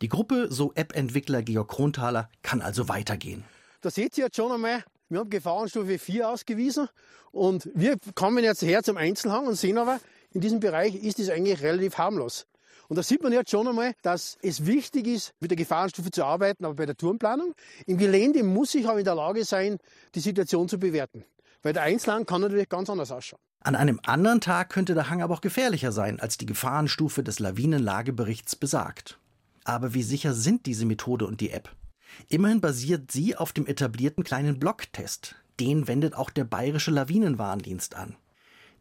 Die 0.02 0.10
Gruppe, 0.10 0.48
so 0.52 0.74
App-Entwickler 0.76 1.42
Georg 1.42 1.70
Kronthaler, 1.70 2.30
kann 2.44 2.62
also 2.62 2.90
weitergehen. 2.90 3.46
Da 3.80 3.90
seht 3.90 4.18
ihr 4.18 4.26
jetzt 4.26 4.36
schon 4.36 4.52
einmal, 4.52 4.84
wir 5.08 5.20
haben 5.20 5.30
Gefahrenstufe 5.30 5.98
4 5.98 6.28
ausgewiesen 6.28 6.90
und 7.32 7.70
wir 7.74 7.96
kommen 8.14 8.44
jetzt 8.44 8.62
her 8.62 8.84
zum 8.84 8.98
Einzelhang 8.98 9.48
und 9.48 9.56
sehen 9.56 9.78
aber, 9.78 10.02
in 10.32 10.42
diesem 10.42 10.60
Bereich 10.60 10.96
ist 10.96 11.20
es 11.20 11.30
eigentlich 11.30 11.62
relativ 11.62 11.98
harmlos. 11.98 12.46
Und 12.88 12.96
da 12.96 13.04
sieht 13.04 13.22
man 13.22 13.32
jetzt 13.32 13.52
schon 13.52 13.68
einmal, 13.68 13.94
dass 14.02 14.38
es 14.42 14.66
wichtig 14.66 15.06
ist, 15.06 15.34
mit 15.40 15.52
der 15.52 15.58
Gefahrenstufe 15.58 16.10
zu 16.10 16.26
arbeiten, 16.26 16.66
aber 16.66 16.74
bei 16.74 16.86
der 16.88 16.98
Tourenplanung. 16.98 17.54
Im 17.86 17.98
Gelände 17.98 18.44
muss 18.44 18.74
ich 18.74 18.88
aber 18.88 18.98
in 18.98 19.06
der 19.06 19.16
Lage 19.16 19.46
sein, 19.46 19.78
die 20.16 20.20
Situation 20.20 20.68
zu 20.68 20.80
bewerten. 20.80 21.24
Weil 21.62 21.74
der 21.74 21.84
Einzelhang 21.84 22.26
kann 22.26 22.42
natürlich 22.42 22.68
ganz 22.68 22.90
anders 22.90 23.12
ausschauen. 23.12 23.40
An 23.62 23.76
einem 23.76 24.00
anderen 24.06 24.42
Tag 24.42 24.70
könnte 24.70 24.96
der 24.96 25.10
Hang 25.10 25.22
aber 25.22 25.36
auch 25.36 25.42
gefährlicher 25.42 25.92
sein, 25.92 26.20
als 26.20 26.38
die 26.38 26.46
Gefahrenstufe 26.46 27.24
des 27.24 27.40
Lawinenlageberichts 27.40 28.56
besagt. 28.56 29.20
Aber 29.66 29.94
wie 29.94 30.04
sicher 30.04 30.34
sind 30.34 30.66
diese 30.66 30.86
Methode 30.86 31.28
und 31.28 31.42
die 31.42 31.52
App? 31.52 31.70
Immerhin 32.28 32.62
basiert 32.62 33.12
sie 33.12 33.36
auf 33.36 33.54
dem 33.54 33.68
etablierten 33.68 34.24
kleinen 34.24 34.60
Blocktest. 34.60 35.36
Den 35.60 35.88
wendet 35.88 36.16
auch 36.16 36.30
der 36.30 36.46
Bayerische 36.46 36.92
Lawinenwarndienst 36.92 37.96
an. 37.96 38.16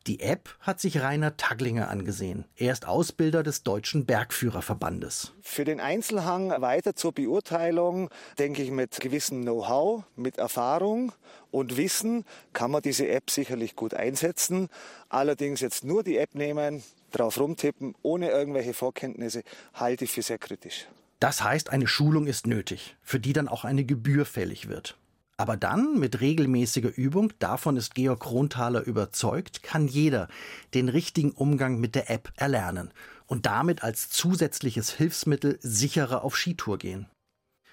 Die 0.09 0.21
App 0.21 0.49
hat 0.61 0.81
sich 0.81 1.03
Rainer 1.03 1.37
Taglinger 1.37 1.91
angesehen. 1.91 2.47
Er 2.57 2.73
ist 2.73 2.89
Ausbilder 2.89 3.43
des 3.43 3.63
Deutschen 3.63 4.07
Bergführerverbandes. 4.07 5.35
Für 5.43 5.67
den 5.67 5.81
Einzelhang 5.81 6.49
weiter 6.63 6.97
zur 6.97 7.13
Beurteilung, 7.13 8.09
denke 8.39 8.63
ich, 8.63 8.71
mit 8.71 9.01
gewissem 9.01 9.43
Know-how, 9.43 10.05
mit 10.17 10.39
Erfahrung 10.39 11.13
und 11.51 11.77
Wissen 11.77 12.25
kann 12.55 12.71
man 12.71 12.81
diese 12.81 13.07
App 13.07 13.31
sicherlich 13.31 13.77
gut 13.77 13.93
einsetzen. 13.93 14.71
Allerdings 15.11 15.61
jetzt 15.61 15.85
nur 15.85 16.03
die 16.03 16.17
App 16.17 16.35
nehmen, 16.35 16.83
drauf 17.11 17.39
rumtippen, 17.39 17.95
ohne 18.01 18.31
irgendwelche 18.31 18.73
Vorkenntnisse, 18.73 19.43
halte 19.75 20.05
ich 20.05 20.13
für 20.13 20.23
sehr 20.23 20.39
kritisch. 20.39 20.89
Das 21.21 21.45
heißt, 21.45 21.69
eine 21.69 21.87
Schulung 21.87 22.29
ist 22.29 22.47
nötig, 22.47 22.97
für 23.03 23.21
die 23.21 23.35
dann 23.35 23.47
auch 23.47 23.67
eine 23.67 23.85
Gebühr 23.85 24.25
fällig 24.25 24.71
wird. 24.71 24.97
Aber 25.41 25.57
dann, 25.57 26.01
mit 26.01 26.21
regelmäßiger 26.21 26.91
Übung, 26.97 27.33
davon 27.39 27.77
ist 27.77 27.95
Georg 27.95 28.21
Kronthaler 28.21 28.83
überzeugt, 28.83 29.63
kann 29.63 29.87
jeder 29.87 30.27
den 30.75 30.89
richtigen 30.89 31.31
Umgang 31.31 31.79
mit 31.79 31.95
der 31.95 32.11
App 32.11 32.33
erlernen 32.35 32.91
und 33.27 33.47
damit 33.47 33.85
als 33.85 34.11
zusätzliches 34.11 34.91
Hilfsmittel 34.91 35.59
sicherer 35.63 36.25
auf 36.25 36.37
Skitour 36.37 36.79
gehen. 36.79 37.07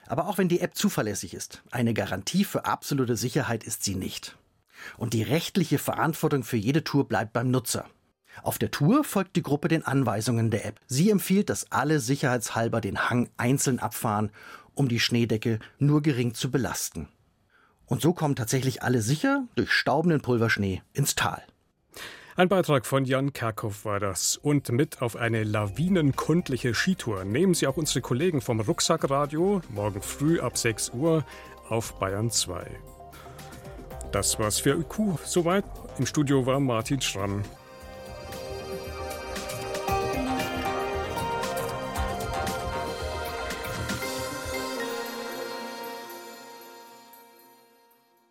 Aber 0.06 0.28
auch 0.28 0.38
wenn 0.38 0.48
die 0.48 0.60
App 0.60 0.76
zuverlässig 0.76 1.34
ist, 1.34 1.64
eine 1.72 1.96
Garantie 1.96 2.44
für 2.44 2.66
absolute 2.66 3.18
Sicherheit 3.18 3.64
ist 3.64 3.84
sie 3.84 3.96
nicht. 3.96 4.38
Und 4.98 5.14
die 5.14 5.24
rechtliche 5.24 5.80
Verantwortung 5.80 6.44
für 6.44 6.58
jede 6.58 6.84
Tour 6.84 7.08
bleibt 7.08 7.34
beim 7.34 7.50
Nutzer. 7.50 7.90
Auf 8.44 8.60
der 8.60 8.70
Tour 8.70 9.04
folgt 9.04 9.36
die 9.38 9.42
Gruppe 9.42 9.70
den 9.70 9.84
Anweisungen 9.84 10.52
der 10.52 10.66
App. 10.66 10.80
Sie 10.86 11.10
empfiehlt, 11.10 11.50
dass 11.50 11.72
alle 11.72 12.00
sicherheitshalber 12.00 12.80
den 12.80 13.10
Hang 13.10 13.30
einzeln 13.38 13.80
abfahren, 13.80 14.30
um 14.76 14.88
die 14.88 15.00
Schneedecke 15.00 15.58
nur 15.80 16.04
gering 16.04 16.36
zu 16.36 16.52
belasten. 16.52 17.08
Und 17.88 18.02
so 18.02 18.14
kommen 18.14 18.36
tatsächlich 18.36 18.84
alle 18.84 19.02
sicher 19.02 19.44
durch 19.56 19.72
staubenden 19.72 20.22
Pulverschnee 20.22 20.82
ins 20.94 21.16
Tal. 21.16 21.44
Ein 22.38 22.50
Beitrag 22.50 22.86
von 22.86 23.06
Jan 23.06 23.32
Kerkhoff 23.32 23.86
war 23.86 24.02
das. 24.02 24.36
Und 24.36 24.70
mit 24.70 25.02
auf 25.02 25.16
eine 25.16 25.46
lawinenkundliche 25.46 26.74
Skitour 26.74 27.24
nehmen 27.24 27.54
Sie 27.54 27.66
auch 27.66 27.78
unsere 27.78 28.02
Kollegen 28.02 28.42
vom 28.42 28.60
Rucksackradio 28.60 29.62
morgen 29.70 30.02
früh 30.02 30.42
ab 30.42 30.58
6 30.58 30.90
Uhr 30.90 31.24
auf 31.70 31.98
Bayern 31.98 32.32
2. 32.32 32.66
Das 34.12 34.38
war's 34.38 34.60
für 34.60 34.78
IQ. 34.78 35.18
Soweit. 35.24 35.64
Im 35.98 36.06
Studio 36.06 36.46
war 36.46 36.60
Martin 36.60 37.00
Schramm. 37.00 37.44